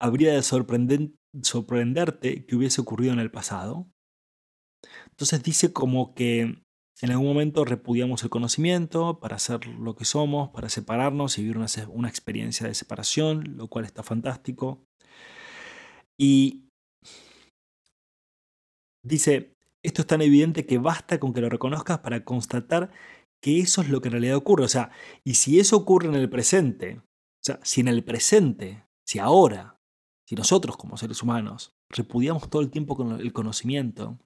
habría 0.00 0.32
de 0.32 0.42
sorprenderte 0.44 2.46
que 2.46 2.54
hubiese 2.54 2.80
ocurrido 2.80 3.12
en 3.12 3.18
el 3.18 3.32
pasado? 3.32 3.90
Entonces 5.10 5.42
dice 5.42 5.72
como 5.72 6.14
que 6.14 6.62
en 7.02 7.10
algún 7.10 7.26
momento 7.26 7.64
repudiamos 7.64 8.22
el 8.22 8.30
conocimiento 8.30 9.18
para 9.18 9.40
ser 9.40 9.66
lo 9.66 9.96
que 9.96 10.04
somos, 10.04 10.50
para 10.50 10.68
separarnos 10.68 11.36
y 11.36 11.42
vivir 11.42 11.56
una, 11.56 11.66
una 11.88 12.08
experiencia 12.08 12.68
de 12.68 12.76
separación, 12.76 13.56
lo 13.56 13.66
cual 13.66 13.86
está 13.86 14.04
fantástico. 14.04 14.86
Y 16.16 16.68
dice, 19.04 19.56
esto 19.82 20.02
es 20.02 20.06
tan 20.06 20.22
evidente 20.22 20.64
que 20.64 20.78
basta 20.78 21.18
con 21.18 21.34
que 21.34 21.40
lo 21.40 21.48
reconozcas 21.48 21.98
para 21.98 22.24
constatar 22.24 22.92
que 23.42 23.58
eso 23.58 23.82
es 23.82 23.88
lo 23.88 24.00
que 24.00 24.10
en 24.10 24.12
realidad 24.12 24.36
ocurre. 24.36 24.64
O 24.64 24.68
sea, 24.68 24.92
y 25.24 25.34
si 25.34 25.58
eso 25.58 25.76
ocurre 25.76 26.06
en 26.06 26.14
el 26.14 26.30
presente, 26.30 27.02
sea, 27.44 27.60
si 27.62 27.80
en 27.80 27.88
el 27.88 28.04
presente, 28.04 28.86
si 29.04 29.18
ahora, 29.18 29.80
si 30.26 30.34
nosotros 30.34 30.76
como 30.76 30.96
seres 30.96 31.22
humanos 31.22 31.76
repudiamos 31.88 32.48
todo 32.48 32.62
el 32.62 32.70
tiempo 32.70 32.96
con 32.96 33.20
el 33.20 33.32
conocimiento, 33.32 34.18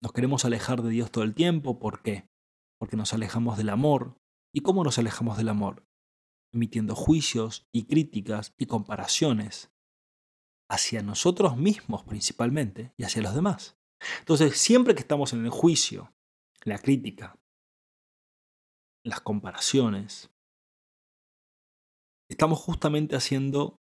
nos 0.00 0.12
queremos 0.12 0.44
alejar 0.44 0.82
de 0.82 0.90
Dios 0.90 1.10
todo 1.10 1.24
el 1.24 1.34
tiempo. 1.34 1.78
¿Por 1.78 2.02
qué? 2.02 2.28
Porque 2.78 2.96
nos 2.96 3.12
alejamos 3.12 3.56
del 3.56 3.68
amor. 3.68 4.20
¿Y 4.52 4.60
cómo 4.60 4.84
nos 4.84 4.98
alejamos 4.98 5.36
del 5.36 5.48
amor? 5.48 5.86
Emitiendo 6.52 6.94
juicios 6.94 7.68
y 7.72 7.84
críticas 7.84 8.54
y 8.58 8.66
comparaciones 8.66 9.72
hacia 10.68 11.02
nosotros 11.02 11.56
mismos 11.56 12.02
principalmente 12.04 12.92
y 12.96 13.04
hacia 13.04 13.22
los 13.22 13.34
demás. 13.34 13.78
Entonces, 14.18 14.58
siempre 14.58 14.94
que 14.94 15.02
estamos 15.02 15.32
en 15.32 15.44
el 15.44 15.50
juicio, 15.50 16.12
la 16.64 16.78
crítica, 16.78 17.38
las 19.04 19.20
comparaciones, 19.20 20.31
estamos 22.32 22.58
justamente 22.58 23.16
haciendo 23.16 23.76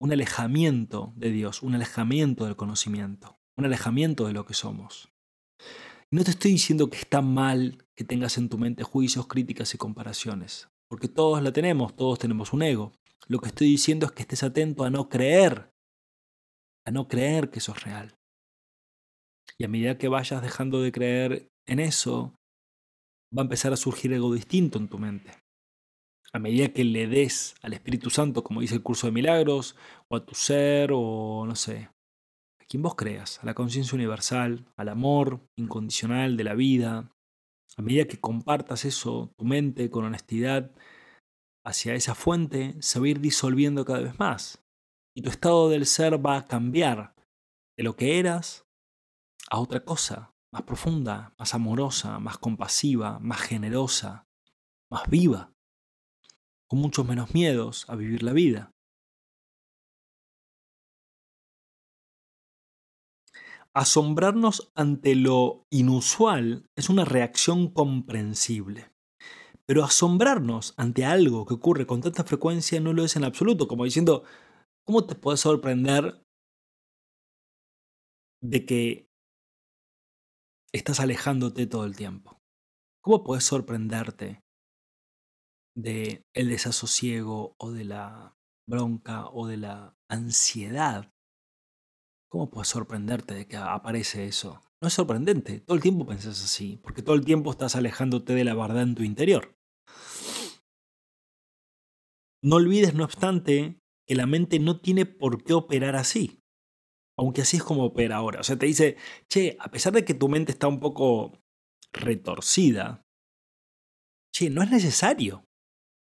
un 0.00 0.12
alejamiento 0.12 1.12
de 1.16 1.30
Dios, 1.30 1.62
un 1.62 1.74
alejamiento 1.74 2.44
del 2.44 2.56
conocimiento 2.56 3.38
un 3.56 3.64
alejamiento 3.64 4.26
de 4.26 4.32
lo 4.32 4.44
que 4.44 4.54
somos. 4.54 5.12
No 6.10 6.24
te 6.24 6.30
estoy 6.30 6.52
diciendo 6.52 6.90
que 6.90 6.98
está 6.98 7.22
mal 7.22 7.84
que 7.96 8.04
tengas 8.04 8.38
en 8.38 8.48
tu 8.48 8.58
mente 8.58 8.84
juicios, 8.84 9.26
críticas 9.26 9.74
y 9.74 9.78
comparaciones, 9.78 10.68
porque 10.88 11.08
todos 11.08 11.42
la 11.42 11.52
tenemos, 11.52 11.96
todos 11.96 12.18
tenemos 12.18 12.52
un 12.52 12.62
ego. 12.62 12.92
Lo 13.26 13.38
que 13.40 13.48
estoy 13.48 13.68
diciendo 13.68 14.06
es 14.06 14.12
que 14.12 14.22
estés 14.22 14.42
atento 14.42 14.84
a 14.84 14.90
no 14.90 15.08
creer, 15.08 15.72
a 16.84 16.90
no 16.90 17.08
creer 17.08 17.50
que 17.50 17.58
eso 17.58 17.72
es 17.72 17.82
real. 17.82 18.14
Y 19.58 19.64
a 19.64 19.68
medida 19.68 19.98
que 19.98 20.08
vayas 20.08 20.42
dejando 20.42 20.80
de 20.82 20.92
creer 20.92 21.48
en 21.66 21.80
eso, 21.80 22.34
va 23.36 23.42
a 23.42 23.44
empezar 23.44 23.72
a 23.72 23.76
surgir 23.76 24.12
algo 24.14 24.32
distinto 24.34 24.78
en 24.78 24.88
tu 24.88 24.98
mente. 24.98 25.32
A 26.34 26.40
medida 26.40 26.72
que 26.72 26.82
le 26.82 27.06
des 27.06 27.54
al 27.62 27.74
Espíritu 27.74 28.10
Santo, 28.10 28.42
como 28.42 28.60
dice 28.60 28.74
el 28.74 28.82
curso 28.82 29.06
de 29.06 29.12
milagros, 29.12 29.76
o 30.08 30.16
a 30.16 30.26
tu 30.26 30.34
ser, 30.34 30.90
o 30.92 31.44
no 31.46 31.54
sé, 31.54 31.90
quien 32.68 32.82
vos 32.82 32.96
creas, 32.96 33.38
a 33.40 33.46
la 33.46 33.54
conciencia 33.54 33.94
universal, 33.94 34.66
al 34.76 34.88
amor 34.88 35.40
incondicional 35.56 36.36
de 36.36 36.42
la 36.42 36.54
vida, 36.54 37.12
a 37.76 37.82
medida 37.82 38.06
que 38.06 38.18
compartas 38.20 38.84
eso, 38.84 39.32
tu 39.36 39.44
mente, 39.44 39.90
con 39.90 40.04
honestidad, 40.04 40.72
hacia 41.64 41.94
esa 41.94 42.16
fuente, 42.16 42.74
se 42.80 42.98
va 42.98 43.06
a 43.06 43.10
ir 43.10 43.20
disolviendo 43.20 43.84
cada 43.84 44.00
vez 44.00 44.18
más. 44.18 44.60
Y 45.16 45.22
tu 45.22 45.30
estado 45.30 45.68
del 45.68 45.86
ser 45.86 46.24
va 46.24 46.36
a 46.36 46.46
cambiar 46.48 47.14
de 47.78 47.84
lo 47.84 47.94
que 47.94 48.18
eras 48.18 48.66
a 49.50 49.60
otra 49.60 49.84
cosa, 49.84 50.34
más 50.52 50.62
profunda, 50.62 51.32
más 51.38 51.54
amorosa, 51.54 52.18
más 52.18 52.38
compasiva, 52.38 53.20
más 53.20 53.40
generosa, 53.40 54.26
más 54.90 55.08
viva, 55.08 55.53
con 56.74 56.80
muchos 56.80 57.06
menos 57.06 57.32
miedos 57.34 57.88
a 57.88 57.94
vivir 57.94 58.24
la 58.24 58.32
vida. 58.32 58.72
Asombrarnos 63.72 64.72
ante 64.74 65.14
lo 65.14 65.66
inusual 65.70 66.66
es 66.76 66.88
una 66.88 67.04
reacción 67.04 67.68
comprensible. 67.72 68.90
Pero 69.66 69.84
asombrarnos 69.84 70.74
ante 70.76 71.04
algo 71.04 71.46
que 71.46 71.54
ocurre 71.54 71.86
con 71.86 72.00
tanta 72.00 72.24
frecuencia 72.24 72.80
no 72.80 72.92
lo 72.92 73.04
es 73.04 73.14
en 73.14 73.22
absoluto, 73.22 73.68
como 73.68 73.84
diciendo, 73.84 74.24
¿cómo 74.84 75.06
te 75.06 75.14
puedes 75.14 75.38
sorprender 75.38 76.24
de 78.42 78.66
que 78.66 79.08
estás 80.72 80.98
alejándote 80.98 81.68
todo 81.68 81.84
el 81.84 81.94
tiempo? 81.94 82.40
¿Cómo 83.00 83.22
puedes 83.22 83.44
sorprenderte 83.44 84.43
de 85.76 86.24
el 86.34 86.48
desasosiego 86.48 87.54
o 87.58 87.72
de 87.72 87.84
la 87.84 88.36
bronca 88.66 89.26
o 89.28 89.46
de 89.46 89.56
la 89.56 89.96
ansiedad 90.08 91.14
¿Cómo 92.34 92.50
puedes 92.50 92.66
sorprenderte 92.66 93.32
de 93.32 93.46
que 93.46 93.56
aparece 93.56 94.26
eso? 94.26 94.60
No 94.82 94.88
es 94.88 94.94
sorprendente, 94.94 95.60
todo 95.60 95.76
el 95.76 95.82
tiempo 95.84 96.04
pensás 96.04 96.42
así, 96.42 96.80
porque 96.82 97.00
todo 97.00 97.14
el 97.14 97.24
tiempo 97.24 97.52
estás 97.52 97.76
alejándote 97.76 98.34
de 98.34 98.42
la 98.42 98.56
verdad 98.56 98.82
en 98.82 98.96
tu 98.96 99.04
interior. 99.04 99.56
No 102.42 102.56
olvides, 102.56 102.92
no 102.92 103.04
obstante, 103.04 103.78
que 104.04 104.16
la 104.16 104.26
mente 104.26 104.58
no 104.58 104.80
tiene 104.80 105.06
por 105.06 105.44
qué 105.44 105.52
operar 105.52 105.94
así. 105.94 106.42
Aunque 107.16 107.42
así 107.42 107.58
es 107.58 107.62
como 107.62 107.84
opera 107.84 108.16
ahora. 108.16 108.40
O 108.40 108.42
sea, 108.42 108.58
te 108.58 108.66
dice, 108.66 108.96
che, 109.28 109.56
a 109.60 109.70
pesar 109.70 109.92
de 109.92 110.04
que 110.04 110.14
tu 110.14 110.28
mente 110.28 110.50
está 110.50 110.66
un 110.66 110.80
poco 110.80 111.40
retorcida, 111.92 113.06
che, 114.34 114.50
no 114.50 114.60
es 114.60 114.72
necesario. 114.72 115.44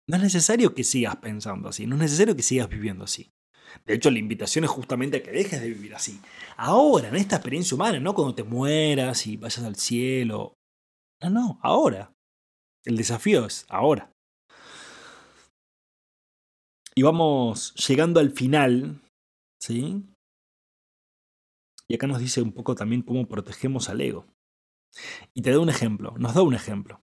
No 0.08 0.16
es 0.16 0.22
necesario 0.22 0.74
que 0.74 0.84
sigas 0.84 1.16
pensando 1.16 1.68
así, 1.68 1.86
no 1.86 1.94
es 1.96 2.00
necesario 2.00 2.34
que 2.34 2.42
sigas 2.42 2.68
viviendo 2.68 3.04
así. 3.04 3.30
De 3.84 3.94
hecho, 3.94 4.10
la 4.10 4.18
invitación 4.18 4.64
es 4.64 4.70
justamente 4.70 5.18
a 5.18 5.22
que 5.22 5.30
dejes 5.30 5.60
de 5.60 5.68
vivir 5.68 5.94
así. 5.94 6.18
Ahora, 6.56 7.08
en 7.08 7.16
esta 7.16 7.36
experiencia 7.36 7.74
humana, 7.74 8.00
no 8.00 8.14
cuando 8.14 8.34
te 8.34 8.42
mueras 8.42 9.26
y 9.26 9.36
vayas 9.36 9.64
al 9.64 9.76
cielo. 9.76 10.54
No, 11.22 11.28
no, 11.28 11.60
ahora. 11.62 12.14
El 12.86 12.96
desafío 12.96 13.44
es 13.44 13.66
ahora. 13.68 14.10
Y 16.94 17.02
vamos 17.02 17.74
llegando 17.74 18.18
al 18.18 18.30
final, 18.30 19.02
¿sí? 19.60 20.02
Y 21.86 21.94
acá 21.94 22.06
nos 22.06 22.18
dice 22.18 22.40
un 22.40 22.52
poco 22.52 22.74
también 22.74 23.02
cómo 23.02 23.28
protegemos 23.28 23.90
al 23.90 24.00
ego. 24.00 24.26
Y 25.34 25.42
te 25.42 25.50
doy 25.50 25.62
un 25.62 25.68
ejemplo, 25.68 26.14
nos 26.18 26.32
da 26.32 26.40
un 26.40 26.54
ejemplo. 26.54 27.02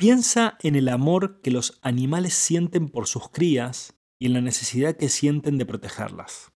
Piensa 0.00 0.56
en 0.62 0.76
el 0.76 0.88
amor 0.88 1.42
que 1.42 1.50
los 1.50 1.78
animales 1.82 2.32
sienten 2.32 2.88
por 2.88 3.06
sus 3.06 3.28
crías 3.28 4.00
y 4.18 4.28
en 4.28 4.32
la 4.32 4.40
necesidad 4.40 4.96
que 4.96 5.10
sienten 5.10 5.58
de 5.58 5.66
protegerlas. 5.66 6.54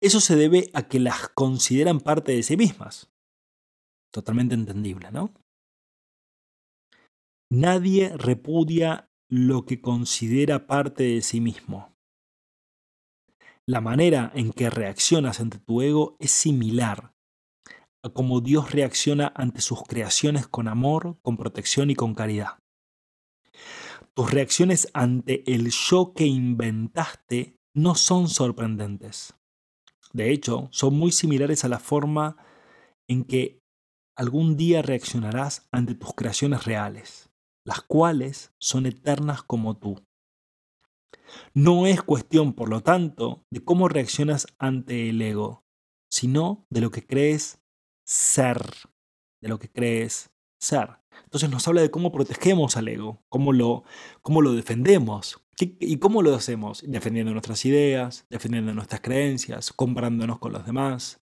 Eso 0.00 0.18
se 0.18 0.34
debe 0.34 0.68
a 0.74 0.88
que 0.88 0.98
las 0.98 1.28
consideran 1.28 2.00
parte 2.00 2.32
de 2.32 2.42
sí 2.42 2.56
mismas. 2.56 3.08
Totalmente 4.12 4.56
entendible, 4.56 5.12
¿no? 5.12 5.32
Nadie 7.52 8.12
repudia 8.16 9.08
lo 9.30 9.64
que 9.64 9.80
considera 9.80 10.66
parte 10.66 11.04
de 11.04 11.22
sí 11.22 11.40
mismo. 11.40 11.96
La 13.64 13.80
manera 13.80 14.32
en 14.34 14.52
que 14.52 14.70
reaccionas 14.70 15.38
ante 15.38 15.60
tu 15.60 15.82
ego 15.82 16.16
es 16.18 16.32
similar 16.32 17.13
a 18.04 18.10
cómo 18.10 18.42
Dios 18.42 18.70
reacciona 18.70 19.32
ante 19.34 19.62
sus 19.62 19.82
creaciones 19.82 20.46
con 20.46 20.68
amor, 20.68 21.18
con 21.22 21.38
protección 21.38 21.90
y 21.90 21.94
con 21.94 22.14
caridad. 22.14 22.58
Tus 24.12 24.30
reacciones 24.30 24.90
ante 24.92 25.42
el 25.50 25.70
yo 25.70 26.12
que 26.12 26.26
inventaste 26.26 27.56
no 27.72 27.94
son 27.94 28.28
sorprendentes. 28.28 29.34
De 30.12 30.30
hecho, 30.30 30.68
son 30.70 30.94
muy 30.96 31.12
similares 31.12 31.64
a 31.64 31.68
la 31.68 31.78
forma 31.78 32.36
en 33.08 33.24
que 33.24 33.62
algún 34.16 34.56
día 34.56 34.82
reaccionarás 34.82 35.66
ante 35.72 35.94
tus 35.94 36.14
creaciones 36.14 36.66
reales, 36.66 37.30
las 37.64 37.80
cuales 37.80 38.52
son 38.60 38.84
eternas 38.84 39.42
como 39.42 39.78
tú. 39.78 40.04
No 41.54 41.86
es 41.86 42.02
cuestión, 42.02 42.52
por 42.52 42.68
lo 42.68 42.82
tanto, 42.82 43.46
de 43.50 43.64
cómo 43.64 43.88
reaccionas 43.88 44.46
ante 44.58 45.08
el 45.08 45.22
ego, 45.22 45.64
sino 46.10 46.66
de 46.68 46.82
lo 46.82 46.90
que 46.90 47.04
crees 47.04 47.63
ser, 48.04 48.62
de 49.40 49.48
lo 49.48 49.58
que 49.58 49.70
crees 49.70 50.30
ser. 50.58 50.98
Entonces 51.24 51.50
nos 51.50 51.66
habla 51.68 51.82
de 51.82 51.90
cómo 51.90 52.12
protegemos 52.12 52.76
al 52.76 52.88
ego, 52.88 53.22
cómo 53.28 53.52
lo, 53.52 53.84
cómo 54.22 54.42
lo 54.42 54.52
defendemos. 54.52 55.40
¿Y 55.56 55.98
cómo 55.98 56.20
lo 56.22 56.34
hacemos? 56.34 56.82
Defendiendo 56.84 57.30
nuestras 57.30 57.64
ideas, 57.64 58.26
defendiendo 58.28 58.74
nuestras 58.74 59.00
creencias, 59.00 59.72
comparándonos 59.72 60.40
con 60.40 60.52
los 60.52 60.66
demás, 60.66 61.22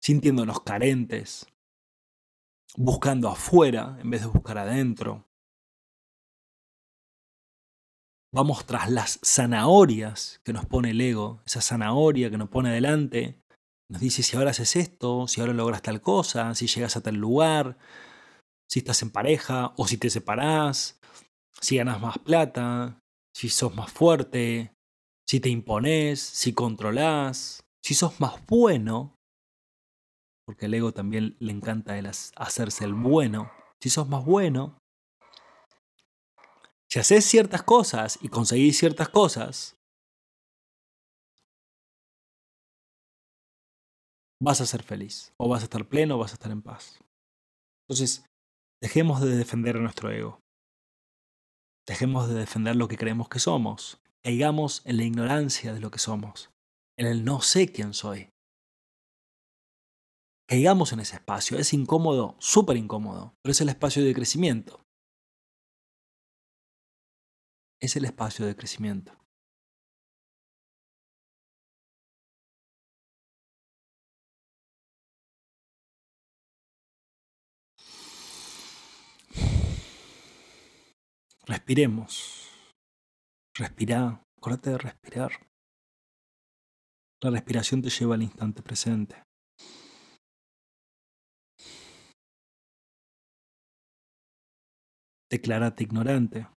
sintiéndonos 0.00 0.60
carentes, 0.60 1.46
buscando 2.76 3.28
afuera 3.28 3.98
en 4.00 4.10
vez 4.10 4.20
de 4.20 4.28
buscar 4.28 4.58
adentro. 4.58 5.28
Vamos 8.32 8.66
tras 8.66 8.90
las 8.90 9.18
zanahorias 9.24 10.40
que 10.44 10.52
nos 10.52 10.66
pone 10.66 10.90
el 10.90 11.00
ego, 11.00 11.42
esa 11.44 11.60
zanahoria 11.60 12.30
que 12.30 12.38
nos 12.38 12.50
pone 12.50 12.68
adelante, 12.68 13.42
nos 13.88 14.00
dice 14.00 14.22
si 14.22 14.36
ahora 14.36 14.50
haces 14.50 14.76
esto, 14.76 15.28
si 15.28 15.40
ahora 15.40 15.52
logras 15.52 15.82
tal 15.82 16.00
cosa, 16.00 16.54
si 16.54 16.66
llegas 16.66 16.96
a 16.96 17.02
tal 17.02 17.16
lugar, 17.16 17.78
si 18.68 18.80
estás 18.80 19.02
en 19.02 19.10
pareja 19.10 19.74
o 19.76 19.86
si 19.86 19.96
te 19.96 20.10
separás, 20.10 21.00
si 21.60 21.76
ganas 21.76 22.00
más 22.00 22.18
plata, 22.18 22.98
si 23.34 23.48
sos 23.48 23.74
más 23.74 23.92
fuerte, 23.92 24.72
si 25.28 25.40
te 25.40 25.48
impones, 25.48 26.20
si 26.20 26.52
controlás, 26.52 27.62
si 27.84 27.94
sos 27.94 28.20
más 28.20 28.44
bueno, 28.46 29.14
porque 30.46 30.66
al 30.66 30.74
ego 30.74 30.92
también 30.92 31.36
le 31.38 31.52
encanta 31.52 31.98
el 31.98 32.06
hacerse 32.06 32.84
el 32.84 32.94
bueno, 32.94 33.52
si 33.80 33.90
sos 33.90 34.08
más 34.08 34.24
bueno, 34.24 34.78
si 36.88 36.98
haces 36.98 37.24
ciertas 37.24 37.62
cosas 37.62 38.18
y 38.22 38.28
conseguís 38.28 38.78
ciertas 38.78 39.08
cosas, 39.08 39.75
vas 44.40 44.60
a 44.60 44.66
ser 44.66 44.82
feliz, 44.82 45.32
o 45.38 45.48
vas 45.48 45.62
a 45.62 45.64
estar 45.64 45.88
pleno, 45.88 46.16
o 46.16 46.18
vas 46.18 46.32
a 46.32 46.34
estar 46.34 46.52
en 46.52 46.62
paz. 46.62 47.00
Entonces, 47.88 48.24
dejemos 48.82 49.20
de 49.20 49.36
defender 49.36 49.76
a 49.76 49.80
nuestro 49.80 50.10
ego. 50.10 50.40
Dejemos 51.86 52.28
de 52.28 52.34
defender 52.34 52.76
lo 52.76 52.88
que 52.88 52.96
creemos 52.96 53.28
que 53.28 53.38
somos. 53.38 54.00
Caigamos 54.24 54.82
en 54.84 54.96
la 54.96 55.04
ignorancia 55.04 55.72
de 55.72 55.80
lo 55.80 55.90
que 55.90 56.00
somos, 56.00 56.50
en 56.98 57.06
el 57.06 57.24
no 57.24 57.40
sé 57.40 57.70
quién 57.70 57.94
soy. 57.94 58.28
Caigamos 60.48 60.92
en 60.92 61.00
ese 61.00 61.16
espacio. 61.16 61.58
Es 61.58 61.72
incómodo, 61.72 62.36
súper 62.38 62.76
incómodo, 62.76 63.34
pero 63.42 63.52
es 63.52 63.60
el 63.60 63.68
espacio 63.68 64.04
de 64.04 64.14
crecimiento. 64.14 64.80
Es 67.80 67.96
el 67.96 68.04
espacio 68.04 68.46
de 68.46 68.56
crecimiento. 68.56 69.12
Respiremos. 81.46 82.50
Respira. 83.54 84.20
Acuérdate 84.36 84.70
de 84.70 84.78
respirar. 84.78 85.30
La 87.22 87.30
respiración 87.30 87.82
te 87.82 87.88
lleva 87.88 88.16
al 88.16 88.22
instante 88.22 88.62
presente. 88.62 89.22
Declárate 95.30 95.84
ignorante. 95.84 96.48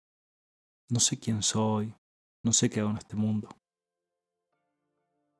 No 0.90 1.00
sé 1.00 1.18
quién 1.18 1.42
soy. 1.42 1.94
No 2.42 2.52
sé 2.52 2.70
qué 2.70 2.80
hago 2.80 2.90
en 2.90 2.98
este 2.98 3.16
mundo. 3.16 3.48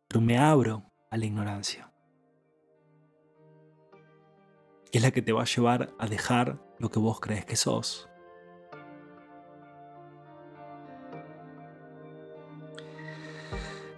Pero 0.09 0.21
me 0.21 0.37
abro 0.39 0.91
a 1.11 1.17
la 1.17 1.25
ignorancia. 1.25 1.91
Que 4.91 4.99
es 4.99 5.03
la 5.03 5.11
que 5.11 5.23
te 5.23 5.33
va 5.33 5.43
a 5.43 5.47
llevar 5.47 5.95
a 5.99 6.07
dejar 6.07 6.63
lo 6.79 6.91
que 6.91 6.99
vos 6.99 7.21
crees 7.21 7.45
que 7.45 7.57
sos. 7.57 8.09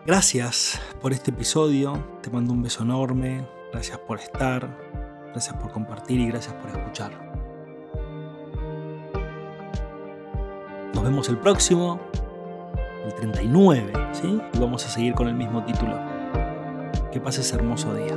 Gracias 0.07 0.81
por 1.03 1.13
este 1.13 1.31
episodio, 1.31 1.93
te 2.23 2.31
mando 2.31 2.55
un 2.55 2.63
beso 2.63 2.83
enorme, 2.83 3.47
gracias 3.71 3.99
por 3.99 4.19
estar, 4.19 4.67
gracias 5.31 5.55
por 5.57 5.71
compartir 5.73 6.19
y 6.21 6.27
gracias 6.29 6.55
por 6.55 6.71
escuchar. 6.71 7.13
Nos 10.95 11.05
vemos 11.05 11.29
el 11.29 11.37
próximo, 11.37 12.01
el 13.05 13.15
39, 13.15 13.93
¿sí? 14.13 14.41
Y 14.55 14.59
vamos 14.59 14.87
a 14.87 14.89
seguir 14.89 15.13
con 15.15 15.29
el 15.29 15.35
mismo 15.35 15.63
título. 15.67 15.95
Que 17.13 17.21
pases 17.21 17.53
hermoso 17.53 17.95
día. 17.95 18.17